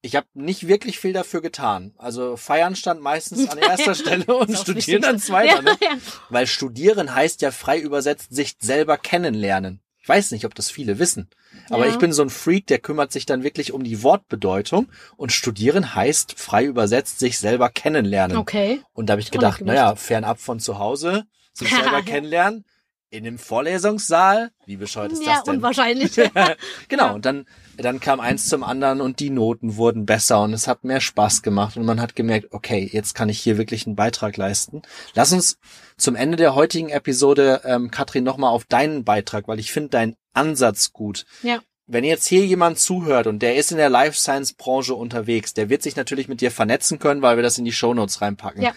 ich 0.01 0.15
habe 0.15 0.27
nicht 0.33 0.67
wirklich 0.67 0.99
viel 0.99 1.13
dafür 1.13 1.41
getan. 1.41 1.93
Also 1.97 2.36
feiern 2.36 2.75
stand 2.75 3.01
meistens 3.01 3.49
an 3.49 3.57
erster 3.59 3.95
Stelle 3.95 4.25
und 4.36 4.55
studieren 4.57 5.01
dann 5.01 5.19
zweiter, 5.19 5.55
ja, 5.55 5.62
ne? 5.62 5.77
ja. 5.81 5.97
Weil 6.29 6.47
studieren 6.47 7.13
heißt 7.13 7.41
ja 7.41 7.51
frei 7.51 7.79
übersetzt 7.79 8.33
sich 8.33 8.55
selber 8.59 8.97
kennenlernen. 8.97 9.81
Ich 10.01 10.09
weiß 10.09 10.31
nicht, 10.31 10.43
ob 10.43 10.53
das 10.53 10.69
viele 10.69 10.99
wissen. 10.99 11.29
Aber 11.69 11.86
Ja. 11.86 11.93
ich 11.93 11.97
bin 11.97 12.12
so 12.12 12.23
ein 12.23 12.29
Freak, 12.29 12.67
der 12.67 12.79
kümmert 12.79 13.13
sich 13.13 13.25
dann 13.25 13.43
wirklich 13.43 13.71
um 13.71 13.86
die 13.86 14.03
Wortbedeutung. 14.03 14.89
Und 15.15 15.31
studieren 15.31 15.95
heißt 15.95 16.38
frei 16.38 16.65
übersetzt 16.65 17.19
sich 17.19 17.39
selber 17.39 17.69
kennenlernen. 17.69 18.36
Okay. 18.36 18.81
Und 18.91 19.07
da 19.07 19.13
habe 19.13 19.21
ich 19.21 19.31
gedacht, 19.31 19.62
naja, 19.62 19.95
fernab 19.95 20.41
von 20.41 20.59
zu 20.59 20.77
Hause, 20.77 21.23
sich 21.54 21.70
selber 21.70 22.02
kennenlernen, 22.06 22.66
in 23.10 23.28
einem 23.28 23.38
Vorlesungssaal. 23.38 24.52
Wie 24.66 24.76
bescheuert 24.78 25.12
ist 25.12 25.24
Ja, 25.24 25.36
das 25.36 25.44
denn? 25.44 25.56
unwahrscheinlich. 25.58 26.16
genau, 26.89 27.06
Ja. 27.08 27.12
und 27.12 27.26
dann, 27.26 27.46
dann 27.78 28.00
kam 28.00 28.20
eins 28.20 28.50
zum 28.50 28.63
anderen 28.63 29.02
und 29.02 29.20
die 29.20 29.30
Noten 29.30 29.76
wurden 29.78 30.06
besser 30.08 30.42
und 30.42 30.52
es 30.54 30.68
hat 30.68 30.84
mehr 30.84 31.00
Spaß 31.00 31.44
gemacht 31.44 31.78
und 31.78 31.86
man 31.86 32.02
hat 32.02 32.16
gemerkt, 32.16 32.48
okay, 32.52 32.89
jetzt 32.92 33.13
kann 33.13 33.30
ich 33.30 33.39
hier 33.39 33.58
wirklich 33.60 33.86
einen 33.86 33.96
Beitrag 33.96 34.36
leisten. 34.38 34.82
Lass 35.13 35.32
uns 35.32 35.60
zum 35.96 36.16
Ende 36.16 36.38
der 36.38 36.56
heutigen 36.56 36.89
Episode, 36.89 37.62
ähm, 37.66 37.92
Katrin, 37.92 38.24
nochmal 38.24 38.50
auf 38.50 38.66
deinen 38.66 39.04
Beitrag, 39.04 39.48
weil 39.48 39.60
ich 39.60 39.72
finde 39.72 39.89
deinen 39.89 40.16
Ansatz 40.34 40.92
gut. 40.94 41.26
ja. 41.44 41.60
Wenn 41.86 42.06
jetzt 42.06 42.26
hier 42.28 42.46
jemand 42.46 42.80
zuhört 42.80 43.28
und 43.28 43.39
der 43.39 43.58
ist 43.58 43.72
in 43.72 43.78
der 43.78 43.89
Life 43.89 44.18
Science 44.18 44.54
Branche 44.54 44.96
unterwegs, 44.96 45.54
der 45.54 45.68
wird 45.68 45.84
sich 45.84 45.98
natürlich 45.98 46.30
mit 46.30 46.39
dir 46.39 46.50
vernetzen 46.50 46.98
können, 46.98 47.22
weil 47.22 47.36
wir 47.36 47.44
das 47.44 47.58
in 47.58 47.66
die 47.66 47.74
Shownotes 47.74 48.22
reinpacken. 48.22 48.62
Ja. 48.63 48.72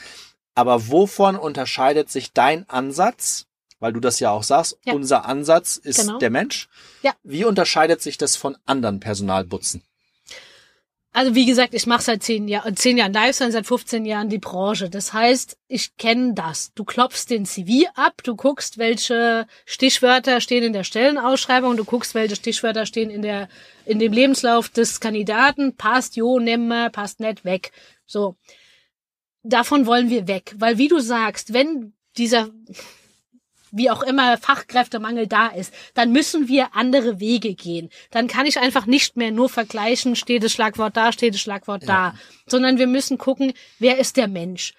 Aber 0.56 0.88
wovon 0.88 1.36
unterscheidet 1.36 2.10
sich 2.10 2.32
dein 2.32 2.68
Ansatz? 2.68 3.46
Weil 3.78 3.92
du 3.92 4.00
das 4.00 4.18
ja 4.20 4.30
auch 4.30 4.42
sagst, 4.42 4.78
Ja. 4.84 4.94
unser 4.94 5.26
Ansatz 5.26 5.76
ist 5.76 6.00
Genau. 6.00 6.18
der 6.18 6.30
Mensch. 6.30 6.68
Ja. 7.02 7.12
Wie 7.22 7.44
unterscheidet 7.44 8.00
sich 8.02 8.16
das 8.16 8.34
von 8.34 8.56
anderen 8.64 8.98
Personalbutzen? 9.00 9.82
Also 11.12 11.34
wie 11.34 11.46
gesagt, 11.46 11.72
ich 11.72 11.86
mache 11.86 12.02
seit 12.02 12.22
zehn 12.22 12.46
Jahren, 12.46 12.76
zehn 12.76 12.98
Jahren 12.98 13.12
Lifestyle, 13.12 13.50
seit 13.52 13.66
15 13.66 14.04
Jahren 14.04 14.28
die 14.28 14.38
Branche. 14.38 14.90
Das 14.90 15.14
heißt, 15.14 15.56
ich 15.66 15.96
kenne 15.96 16.34
das. 16.34 16.72
Du 16.74 16.84
klopfst 16.84 17.26
den 17.30 17.46
CV 17.46 17.88
ab, 17.94 18.22
du 18.22 18.34
guckst, 18.36 18.76
welche 18.76 19.46
Stichwörter 19.64 20.42
stehen 20.42 20.62
in 20.62 20.74
der 20.74 20.84
Stellenausschreibung, 20.84 21.76
du 21.78 21.84
guckst, 21.84 22.14
welche 22.14 22.36
Stichwörter 22.36 22.84
stehen 22.84 23.08
in 23.08 23.22
der 23.22 23.48
in 23.86 23.98
dem 23.98 24.12
Lebenslauf 24.12 24.68
des 24.68 25.00
Kandidaten. 25.00 25.74
Passt, 25.76 26.16
jo, 26.16 26.38
nimm 26.38 26.68
mal, 26.68 26.90
passt 26.90 27.20
nicht, 27.20 27.44
weg. 27.46 27.72
So. 28.06 28.36
Davon 29.48 29.86
wollen 29.86 30.10
wir 30.10 30.26
weg, 30.26 30.54
weil 30.58 30.78
wie 30.78 30.88
du 30.88 30.98
sagst, 30.98 31.52
wenn 31.52 31.92
dieser 32.16 32.48
wie 33.72 33.90
auch 33.90 34.02
immer 34.02 34.38
Fachkräftemangel 34.38 35.26
da 35.26 35.48
ist, 35.48 35.72
dann 35.94 36.10
müssen 36.10 36.48
wir 36.48 36.74
andere 36.74 37.20
Wege 37.20 37.54
gehen. 37.54 37.90
Dann 38.10 38.26
kann 38.26 38.46
ich 38.46 38.58
einfach 38.58 38.86
nicht 38.86 39.16
mehr 39.16 39.30
nur 39.30 39.48
vergleichen, 39.48 40.16
steht 40.16 40.42
das 40.42 40.52
Schlagwort 40.52 40.96
da, 40.96 41.12
steht 41.12 41.34
das 41.34 41.40
Schlagwort 41.40 41.86
da, 41.86 42.14
sondern 42.46 42.78
wir 42.78 42.86
müssen 42.86 43.18
gucken, 43.18 43.52
wer 43.78 43.98
ist 43.98 44.16
der 44.16 44.28
Mensch? 44.28 44.72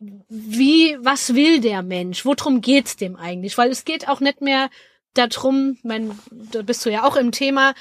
Wie, 0.00 0.96
was 1.00 1.34
will 1.34 1.60
der 1.60 1.82
Mensch? 1.82 2.24
Worum 2.24 2.60
geht's 2.60 2.96
dem 2.96 3.16
eigentlich? 3.16 3.56
Weil 3.56 3.70
es 3.70 3.84
geht 3.84 4.08
auch 4.08 4.20
nicht 4.20 4.40
mehr 4.40 4.70
darum, 5.14 5.78
mein, 5.82 6.18
da 6.30 6.62
bist 6.62 6.84
du 6.84 6.90
ja 6.90 7.04
auch 7.04 7.16
im 7.16 7.32
Thema, 7.32 7.74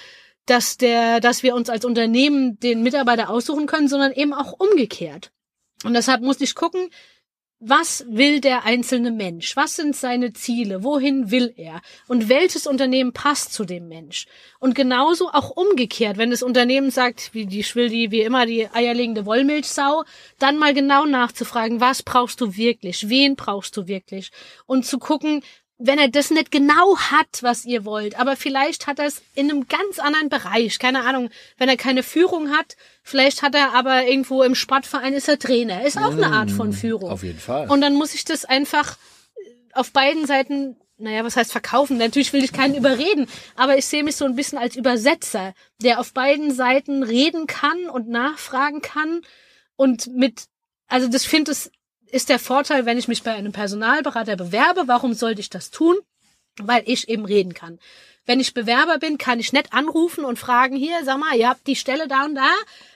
dass 0.46 0.78
der, 0.78 1.20
dass 1.20 1.44
wir 1.44 1.56
uns 1.56 1.70
als 1.70 1.86
Unternehmen 1.86 2.60
den 2.60 2.84
Mitarbeiter 2.84 3.30
aussuchen 3.30 3.68
können, 3.68 3.88
sondern 3.88 4.12
eben 4.12 4.34
auch 4.34 4.54
umgekehrt. 4.54 5.32
Und 5.84 5.94
deshalb 5.94 6.22
muss 6.22 6.42
ich 6.42 6.56
gucken, 6.56 6.90
was 7.62 8.06
will 8.08 8.40
der 8.40 8.64
einzelne 8.64 9.12
Mensch? 9.12 9.58
Was 9.58 9.76
sind 9.76 9.94
seine 9.94 10.32
Ziele? 10.32 10.82
Wohin 10.82 11.30
will 11.30 11.54
er? 11.58 11.82
Und 12.08 12.30
welches 12.30 12.68
Unternehmen 12.68 13.12
passt 13.12 13.54
zu 13.54 13.66
dem 13.66 13.90
Mensch? 13.90 14.28
Und 14.60 14.76
genauso 14.76 15.30
auch 15.30 15.50
umgekehrt, 15.50 16.18
wenn 16.18 16.32
das 16.32 16.42
Unternehmen 16.42 16.90
sagt, 16.90 17.34
wie 17.34 17.46
die 17.46 17.66
will 17.76 17.90
die 17.90 18.12
wie 18.12 18.22
immer 18.22 18.46
die 18.46 18.70
eierlegende 18.70 19.26
Wollmilchsau, 19.26 20.06
dann 20.38 20.58
mal 20.58 20.74
genau 20.74 21.06
nachzufragen, 21.06 21.82
was 21.82 22.02
brauchst 22.02 22.40
du 22.40 22.56
wirklich? 22.56 23.10
Wen 23.10 23.36
brauchst 23.36 23.76
du 23.76 23.88
wirklich? 23.88 24.32
Und 24.66 24.86
zu 24.86 24.98
gucken, 24.98 25.44
wenn 25.80 25.98
er 25.98 26.10
das 26.10 26.30
nicht 26.30 26.52
genau 26.52 26.98
hat, 26.98 27.42
was 27.42 27.64
ihr 27.64 27.86
wollt, 27.86 28.20
aber 28.20 28.36
vielleicht 28.36 28.86
hat 28.86 29.00
er 29.00 29.06
es 29.06 29.22
in 29.34 29.50
einem 29.50 29.68
ganz 29.68 29.98
anderen 29.98 30.28
Bereich, 30.28 30.78
keine 30.78 31.06
Ahnung, 31.06 31.30
wenn 31.58 31.70
er 31.70 31.78
keine 31.78 32.04
Führung 32.04 32.52
hat, 32.52 32.76
vielleicht 33.02 33.42
hat 33.42 33.56
er 33.56 33.74
aber 33.74 34.06
irgendwo 34.06 34.44
im 34.44 34.56
Sportverein 34.56 35.14
ist 35.14 35.30
er 35.30 35.40
Trainer, 35.40 35.86
ist 35.86 35.98
auch 35.98 36.12
eine 36.12 36.34
Art 36.34 36.52
von 36.52 36.74
Führung. 36.74 37.10
Auf 37.10 37.24
jeden 37.24 37.40
Fall. 37.40 37.70
Und 37.70 37.80
dann 37.80 37.96
muss 37.96 38.14
ich 38.14 38.26
das 38.26 38.44
einfach 38.44 38.98
auf 39.72 39.92
beiden 39.94 40.26
Seiten, 40.26 40.76
naja, 40.98 41.24
was 41.24 41.38
heißt 41.38 41.54
verkaufen? 41.54 41.98
Natürlich 41.98 42.34
will 42.34 42.44
ich 42.44 42.52
keinen 42.52 42.76
überreden, 42.76 43.28
aber 43.56 43.78
ich 43.78 43.86
sehe 43.86 44.04
mich 44.04 44.18
so 44.18 44.26
ein 44.26 44.36
bisschen 44.36 44.58
als 44.58 44.76
Übersetzer, 44.76 45.54
der 45.82 46.02
auf 46.02 46.12
beiden 46.12 46.54
Seiten 46.54 47.04
reden 47.04 47.48
kann 47.48 47.90
und 47.90 48.10
nachfragen 48.10 48.82
kann 48.82 49.22
und 49.78 50.08
mit, 50.08 50.48
also 50.90 51.08
das 51.08 51.24
finde 51.24 51.54
ich, 51.54 51.72
ist 52.12 52.30
der 52.30 52.40
Vorteil, 52.40 52.86
wenn 52.86 52.98
ich 52.98 53.08
mich 53.08 53.24
bei 53.24 53.34
einem 53.34 53.52
Personalberater 53.52 54.36
bewerbe. 54.36 54.84
Warum 54.88 55.14
sollte 55.14 55.42
ich 55.42 55.50
das 55.50 55.72
tun? 55.72 55.98
Weil 56.58 56.84
ich 56.86 57.08
eben 57.10 57.26
reden 57.26 57.54
kann. 57.54 57.80
Wenn 58.26 58.40
ich 58.40 58.54
Bewerber 58.54 59.00
bin, 59.00 59.18
kann 59.18 59.40
ich 59.40 59.54
nicht 59.54 59.74
anrufen 59.74 60.24
und 60.24 60.38
fragen, 60.38 60.76
hier, 60.76 61.04
sag 61.04 61.18
mal, 61.18 61.36
ihr 61.36 61.50
habt 61.50 61.66
die 61.66 61.76
Stelle 61.76 62.08
da 62.08 62.26
und 62.26 62.36
da. 62.36 62.52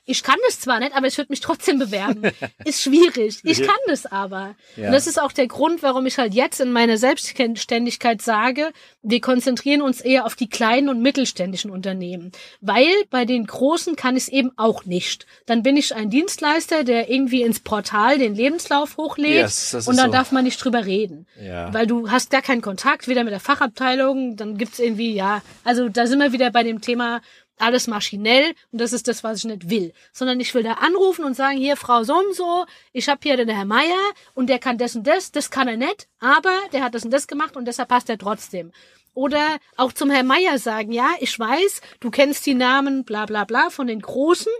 Ich 0.05 0.21
kann 0.23 0.35
das 0.45 0.59
zwar 0.59 0.79
nicht, 0.79 0.93
aber 0.95 1.07
ich 1.07 1.17
würde 1.17 1.31
mich 1.31 1.39
trotzdem 1.39 1.79
bewerben. 1.79 2.23
Ist 2.65 2.81
schwierig. 2.81 3.39
Ich 3.43 3.61
kann 3.61 3.75
das 3.87 4.05
aber. 4.05 4.55
Ja. 4.75 4.87
Und 4.87 4.91
das 4.93 5.07
ist 5.07 5.21
auch 5.21 5.31
der 5.31 5.47
Grund, 5.47 5.81
warum 5.81 6.05
ich 6.05 6.17
halt 6.17 6.33
jetzt 6.33 6.59
in 6.59 6.71
meiner 6.71 6.97
Selbstständigkeit 6.97 8.21
sage, 8.21 8.71
wir 9.01 9.21
konzentrieren 9.21 9.81
uns 9.81 10.01
eher 10.01 10.25
auf 10.25 10.35
die 10.35 10.49
kleinen 10.49 10.89
und 10.89 11.01
mittelständischen 11.01 11.71
Unternehmen. 11.71 12.31
Weil 12.61 12.91
bei 13.09 13.25
den 13.25 13.45
großen 13.45 13.95
kann 13.95 14.15
ich 14.17 14.23
es 14.23 14.29
eben 14.29 14.51
auch 14.57 14.85
nicht. 14.85 15.25
Dann 15.45 15.63
bin 15.63 15.77
ich 15.77 15.95
ein 15.95 16.09
Dienstleister, 16.09 16.83
der 16.83 17.09
irgendwie 17.09 17.41
ins 17.41 17.59
Portal 17.59 18.17
den 18.17 18.35
Lebenslauf 18.35 18.97
hochlädt 18.97 19.35
Yes, 19.35 19.73
und 19.87 19.97
dann 19.97 20.07
so. 20.07 20.11
darf 20.17 20.31
man 20.31 20.43
nicht 20.43 20.63
drüber 20.63 20.85
reden. 20.85 21.27
Ja. 21.41 21.73
Weil 21.73 21.87
du 21.87 22.09
hast 22.09 22.29
gar 22.29 22.41
keinen 22.41 22.61
Kontakt, 22.61 23.07
weder 23.07 23.23
mit 23.23 23.31
der 23.31 23.39
Fachabteilung, 23.39 24.35
dann 24.35 24.57
gibt's 24.57 24.79
irgendwie, 24.79 25.13
ja, 25.13 25.41
also 25.63 25.89
da 25.89 26.07
sind 26.07 26.19
wir 26.19 26.31
wieder 26.33 26.51
bei 26.51 26.63
dem 26.63 26.81
Thema 26.81 27.21
alles 27.59 27.87
maschinell 27.87 28.53
und 28.71 28.81
das 28.81 28.93
ist 28.93 29.07
das, 29.07 29.23
was 29.23 29.39
ich 29.39 29.45
nicht 29.45 29.69
will. 29.69 29.93
Sondern 30.11 30.39
ich 30.39 30.53
will 30.53 30.63
da 30.63 30.73
anrufen 30.73 31.25
und 31.25 31.35
sagen, 31.35 31.57
hier, 31.57 31.77
Frau 31.77 32.03
so 32.03 32.15
und 32.15 32.35
so, 32.35 32.65
ich 32.91 33.09
habe 33.09 33.19
hier 33.23 33.37
den 33.37 33.49
Herr 33.49 33.65
Meier 33.65 33.99
und 34.33 34.47
der 34.47 34.59
kann 34.59 34.77
das 34.77 34.95
und 34.95 35.05
das, 35.07 35.31
das 35.31 35.51
kann 35.51 35.67
er 35.67 35.77
nicht, 35.77 36.07
aber 36.19 36.53
der 36.71 36.83
hat 36.83 36.95
das 36.95 37.05
und 37.05 37.11
das 37.11 37.27
gemacht 37.27 37.55
und 37.55 37.65
deshalb 37.65 37.89
passt 37.89 38.09
er 38.09 38.17
trotzdem. 38.17 38.71
Oder 39.13 39.57
auch 39.77 39.93
zum 39.93 40.09
Herrn 40.09 40.27
Meier 40.27 40.57
sagen, 40.57 40.91
ja, 40.91 41.11
ich 41.19 41.37
weiß, 41.37 41.81
du 41.99 42.09
kennst 42.09 42.45
die 42.45 42.55
Namen 42.55 43.03
bla 43.05 43.25
bla 43.25 43.43
bla 43.43 43.69
von 43.69 43.87
den 43.87 44.01
Großen, 44.01 44.51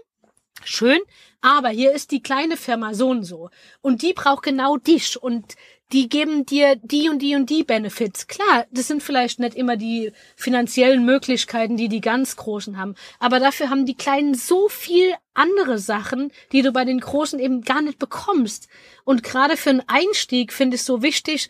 schön, 0.64 1.00
aber 1.42 1.70
hier 1.70 1.92
ist 1.92 2.12
die 2.12 2.22
kleine 2.22 2.56
Firma 2.56 2.94
so 2.94 3.10
und 3.10 3.24
so. 3.24 3.50
Und 3.82 4.02
die 4.02 4.14
braucht 4.14 4.44
genau 4.44 4.78
dich 4.78 5.22
und 5.22 5.56
die 5.94 6.10
geben 6.10 6.46
dir 6.46 6.76
die 6.76 7.08
und 7.08 7.20
die 7.20 7.36
und 7.36 7.50
die 7.50 7.64
Benefits. 7.64 8.28
Klar, 8.28 8.66
das 8.72 8.88
sind 8.88 9.04
vielleicht 9.04 9.40
nicht 9.40 9.56
immer 9.56 9.78
die 9.78 10.12
finanziellen 10.36 11.06
Möglichkeiten, 11.06 11.78
die 11.78 11.88
die 11.88 12.02
ganz 12.02 12.36
Großen 12.36 12.78
haben. 12.78 12.96
Aber 13.20 13.40
dafür 13.40 13.70
haben 13.70 13.86
die 13.86 13.96
Kleinen 13.96 14.34
so 14.34 14.70
viel 14.70 15.14
andere 15.36 15.78
Sachen, 15.78 16.32
die 16.52 16.64
du 16.64 16.72
bei 16.72 16.84
den 16.84 17.00
Großen 17.00 17.40
eben 17.40 17.62
gar 17.62 17.82
nicht 17.84 18.00
bekommst. 18.00 18.68
Und 19.04 19.22
gerade 19.22 19.56
für 19.56 19.70
einen 19.70 19.84
Einstieg 19.88 20.52
finde 20.52 20.76
ich 20.76 20.82
es 20.82 20.88
so 20.88 21.04
wichtig, 21.04 21.50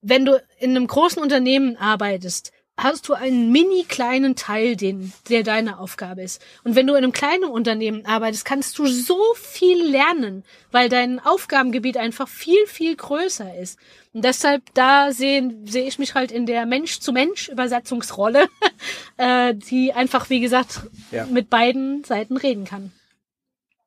wenn 0.00 0.24
du 0.24 0.42
in 0.58 0.70
einem 0.70 0.86
großen 0.86 1.22
Unternehmen 1.22 1.76
arbeitest, 1.76 2.52
hast 2.76 3.08
du 3.08 3.14
einen 3.14 3.52
mini 3.52 3.84
kleinen 3.88 4.34
Teil, 4.34 4.74
den, 4.76 5.12
der 5.28 5.42
deine 5.44 5.78
Aufgabe 5.78 6.22
ist. 6.22 6.42
Und 6.64 6.74
wenn 6.74 6.86
du 6.86 6.94
in 6.94 7.04
einem 7.04 7.12
kleinen 7.12 7.44
Unternehmen 7.44 8.04
arbeitest, 8.04 8.44
kannst 8.44 8.76
du 8.78 8.86
so 8.86 9.18
viel 9.34 9.80
lernen, 9.90 10.44
weil 10.72 10.88
dein 10.88 11.20
Aufgabengebiet 11.20 11.96
einfach 11.96 12.26
viel, 12.26 12.66
viel 12.66 12.96
größer 12.96 13.56
ist. 13.56 13.78
Und 14.12 14.24
deshalb, 14.24 14.62
da 14.74 15.12
sehen, 15.12 15.66
sehe 15.66 15.86
ich 15.86 15.98
mich 16.00 16.14
halt 16.14 16.32
in 16.32 16.46
der 16.46 16.66
Mensch-zu-Mensch-Übersetzungsrolle, 16.66 18.48
äh, 19.18 19.54
die 19.54 19.92
einfach, 19.92 20.28
wie 20.30 20.40
gesagt, 20.40 20.80
Ja. 21.10 21.26
mit 21.26 21.50
beiden 21.50 22.02
Seiten 22.04 22.36
reden 22.36 22.64
kann. 22.64 22.92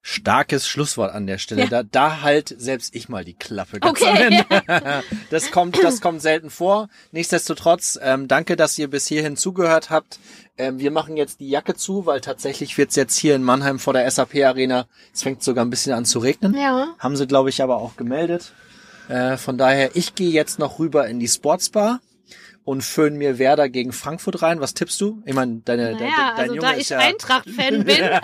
Starkes 0.09 0.65
Schlusswort 0.69 1.13
an 1.13 1.27
der 1.27 1.37
Stelle. 1.37 1.63
Ja. 1.63 1.67
Da, 1.67 1.83
da 1.83 2.21
halt 2.21 2.55
selbst 2.57 2.95
ich 2.95 3.09
mal 3.09 3.25
die 3.25 3.33
Klappe. 3.33 3.79
Okay. 3.81 4.41
Das 5.29 5.51
kommt, 5.51 5.83
das 5.83 5.99
kommt 5.99 6.21
selten 6.21 6.49
vor. 6.49 6.87
Nichtsdestotrotz, 7.11 7.99
ähm, 8.01 8.29
danke, 8.29 8.55
dass 8.55 8.77
ihr 8.79 8.89
bis 8.89 9.05
hierhin 9.07 9.35
zugehört 9.35 9.89
habt. 9.89 10.19
Ähm, 10.57 10.79
wir 10.79 10.91
machen 10.91 11.17
jetzt 11.17 11.41
die 11.41 11.49
Jacke 11.49 11.75
zu, 11.75 12.05
weil 12.05 12.21
tatsächlich 12.21 12.77
wird's 12.77 12.95
jetzt 12.95 13.17
hier 13.17 13.35
in 13.35 13.43
Mannheim 13.43 13.79
vor 13.79 13.91
der 13.91 14.09
SAP 14.09 14.35
Arena. 14.45 14.87
Es 15.13 15.23
fängt 15.23 15.43
sogar 15.43 15.65
ein 15.65 15.69
bisschen 15.69 15.91
an 15.91 16.05
zu 16.05 16.19
regnen. 16.19 16.55
Ja. 16.55 16.95
Haben 16.99 17.17
sie, 17.17 17.27
glaube 17.27 17.49
ich, 17.49 17.61
aber 17.61 17.77
auch 17.77 17.97
gemeldet. 17.97 18.53
Äh, 19.09 19.35
von 19.35 19.57
daher, 19.57 19.95
ich 19.95 20.15
gehe 20.15 20.31
jetzt 20.31 20.57
noch 20.57 20.79
rüber 20.79 21.07
in 21.07 21.19
die 21.19 21.27
Sportsbar 21.27 21.99
und 22.67 22.81
föhn 22.83 23.15
mir 23.17 23.39
Werder 23.39 23.69
gegen 23.69 23.93
Frankfurt 23.93 24.41
rein. 24.41 24.59
Was 24.59 24.73
tippst 24.73 24.99
du? 24.99 25.21
Ich 25.25 25.33
meine, 25.33 25.61
deine, 25.63 25.91
de- 25.91 25.97
de- 25.99 26.07
Naja, 26.07 26.33
dein 26.35 26.39
also 26.49 26.55
Junge 26.55 26.67
da 26.67 26.71
ist 26.73 26.81
ich 26.81 26.89
ja, 26.89 26.97
Eintracht-Fan 26.99 27.83
bin, 27.85 27.95
äh, 28.01 28.19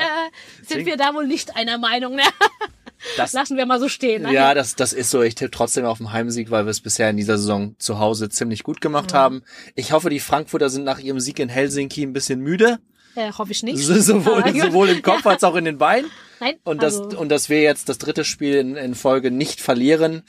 sind 0.67 0.85
wir 0.85 0.97
da 0.97 1.13
wohl 1.13 1.25
nicht 1.27 1.55
einer 1.55 1.77
Meinung. 1.77 2.15
Ne? 2.15 2.23
das, 3.17 3.31
Lassen 3.31 3.55
wir 3.55 3.65
mal 3.65 3.79
so 3.79 3.87
stehen. 3.87 4.23
ne? 4.23 4.33
Ja, 4.33 4.53
das, 4.53 4.75
das 4.75 4.91
ist 4.91 5.11
so. 5.11 5.21
Ich 5.21 5.35
tippe 5.35 5.51
trotzdem 5.51 5.85
auf 5.85 5.99
den 5.99 6.11
Heimsieg, 6.11 6.51
weil 6.51 6.65
wir 6.65 6.71
es 6.71 6.81
bisher 6.81 7.09
in 7.09 7.15
dieser 7.15 7.37
Saison 7.37 7.75
zu 7.79 7.99
Hause 7.99 8.27
ziemlich 8.27 8.63
gut 8.63 8.81
gemacht 8.81 9.13
haben. 9.13 9.43
Ich 9.75 9.93
hoffe, 9.93 10.09
die 10.09 10.19
Frankfurter 10.19 10.69
sind 10.69 10.83
nach 10.83 10.99
ihrem 10.99 11.21
Sieg 11.21 11.39
in 11.39 11.47
Helsinki 11.47 12.03
ein 12.03 12.11
bisschen 12.11 12.41
müde. 12.41 12.79
Äh, 13.15 13.31
hoffe 13.31 13.53
ich 13.53 13.63
nicht. 13.63 13.77
So- 13.77 13.93
Sowohl, 13.97 14.43
sowohl 14.59 14.89
im 14.89 15.01
Kopf 15.03 15.25
als 15.25 15.45
auch 15.45 15.55
in 15.55 15.63
den 15.63 15.77
Beinen. 15.77 16.11
Nein, 16.41 16.55
Und 16.65 16.83
dass, 16.83 16.99
also, 16.99 17.17
und 17.17 17.29
dass 17.29 17.47
wir 17.47 17.61
jetzt 17.61 17.87
das 17.87 17.97
dritte 17.97 18.25
Spiel 18.25 18.55
in, 18.55 18.75
in 18.75 18.93
Folge 18.95 19.31
nicht 19.31 19.61
verlieren. 19.61 20.23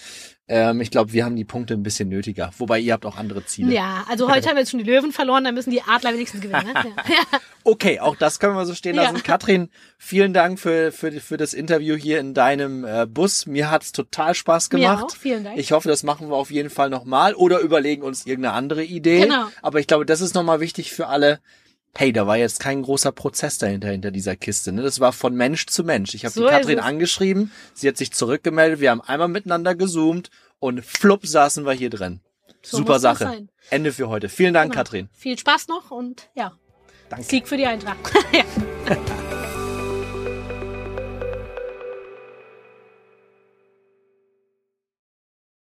Ähm, 0.46 0.82
ich 0.82 0.90
glaube, 0.90 1.12
wir 1.14 1.24
haben 1.24 1.36
die 1.36 1.44
Punkte 1.44 1.72
ein 1.72 1.82
bisschen 1.82 2.10
nötiger. 2.10 2.50
Wobei 2.58 2.78
ihr 2.78 2.92
habt 2.92 3.06
auch 3.06 3.16
andere 3.16 3.46
Ziele. 3.46 3.72
ja, 3.72 4.04
also 4.10 4.30
heute 4.30 4.46
haben 4.48 4.56
wir 4.56 4.60
jetzt 4.60 4.70
schon 4.72 4.82
die 4.84 4.90
Löwen 4.90 5.10
verloren, 5.10 5.42
dann 5.44 5.54
müssen 5.54 5.70
die 5.70 5.80
Adler 5.80 6.12
wenigstens 6.12 6.42
gewinnen. 6.42 6.66
Ne? 6.66 6.74
Ja. 7.08 7.38
Okay, 7.64 7.98
auch 8.00 8.14
das 8.16 8.40
können 8.40 8.54
wir 8.54 8.66
so 8.66 8.74
stehen 8.74 8.94
Ja. 8.94 9.04
lassen. 9.04 9.22
Katrin, 9.22 9.70
vielen 9.96 10.34
Dank 10.34 10.60
für, 10.60 10.92
für, 10.92 11.12
für 11.12 11.38
das 11.38 11.54
Interview 11.54 11.94
hier 11.96 12.20
in 12.20 12.34
deinem 12.34 12.84
äh, 12.84 13.06
Bus. 13.06 13.46
Mir 13.46 13.70
hat's 13.70 13.92
total 13.92 14.34
Spaß 14.34 14.70
Mir 14.72 14.80
gemacht. 14.80 15.04
auch, 15.04 15.16
vielen 15.16 15.44
Dank. 15.44 15.58
Ich 15.58 15.72
hoffe, 15.72 15.88
das 15.88 16.02
machen 16.02 16.28
wir 16.28 16.36
auf 16.36 16.50
jeden 16.50 16.68
Fall 16.68 16.90
nochmal 16.90 17.34
oder 17.34 17.60
überlegen 17.60 18.02
uns 18.02 18.26
irgendeine 18.26 18.54
andere 18.54 18.84
Idee. 18.84 19.22
Genau. 19.22 19.46
Aber 19.62 19.80
ich 19.80 19.86
glaube, 19.86 20.04
das 20.04 20.20
ist 20.20 20.34
nochmal 20.34 20.60
wichtig 20.60 20.92
für 20.92 21.06
alle. 21.06 21.40
Hey, 21.96 22.12
da 22.12 22.26
war 22.26 22.36
jetzt 22.36 22.58
kein 22.60 22.82
großer 22.82 23.12
Prozess 23.12 23.58
dahinter, 23.58 23.88
hinter 23.88 24.10
dieser 24.10 24.34
Kiste. 24.34 24.72
Ne? 24.72 24.82
Das 24.82 24.98
war 24.98 25.12
von 25.12 25.34
Mensch 25.34 25.66
zu 25.66 25.84
Mensch. 25.84 26.14
Ich 26.14 26.24
habe 26.24 26.34
So 26.34 26.42
die 26.44 26.48
Katrin 26.50 26.80
angeschrieben, 26.80 27.52
sie 27.72 27.86
hat 27.88 27.96
sich 27.96 28.12
zurückgemeldet, 28.12 28.80
wir 28.80 28.90
haben 28.90 29.00
einmal 29.00 29.28
miteinander 29.28 29.74
gezoomt 29.76 30.30
und 30.58 30.84
flupp 30.84 31.26
saßen 31.26 31.64
wir 31.64 31.72
hier 31.72 31.90
drin. 31.90 32.20
So 32.62 32.78
Super 32.78 32.98
Sache. 32.98 33.46
Ende 33.70 33.92
für 33.92 34.08
heute. 34.08 34.28
Vielen 34.28 34.54
Dank, 34.54 34.72
Genau. 34.72 34.82
Katrin. 34.82 35.08
Viel 35.12 35.38
Spaß 35.38 35.68
noch 35.68 35.90
und 35.90 36.30
ja, 36.34 36.52
Danke. 37.10 37.24
Sieg 37.24 37.46
für 37.46 37.56
die 37.56 37.66
Eintracht. 37.66 37.98
ja. 38.32 38.96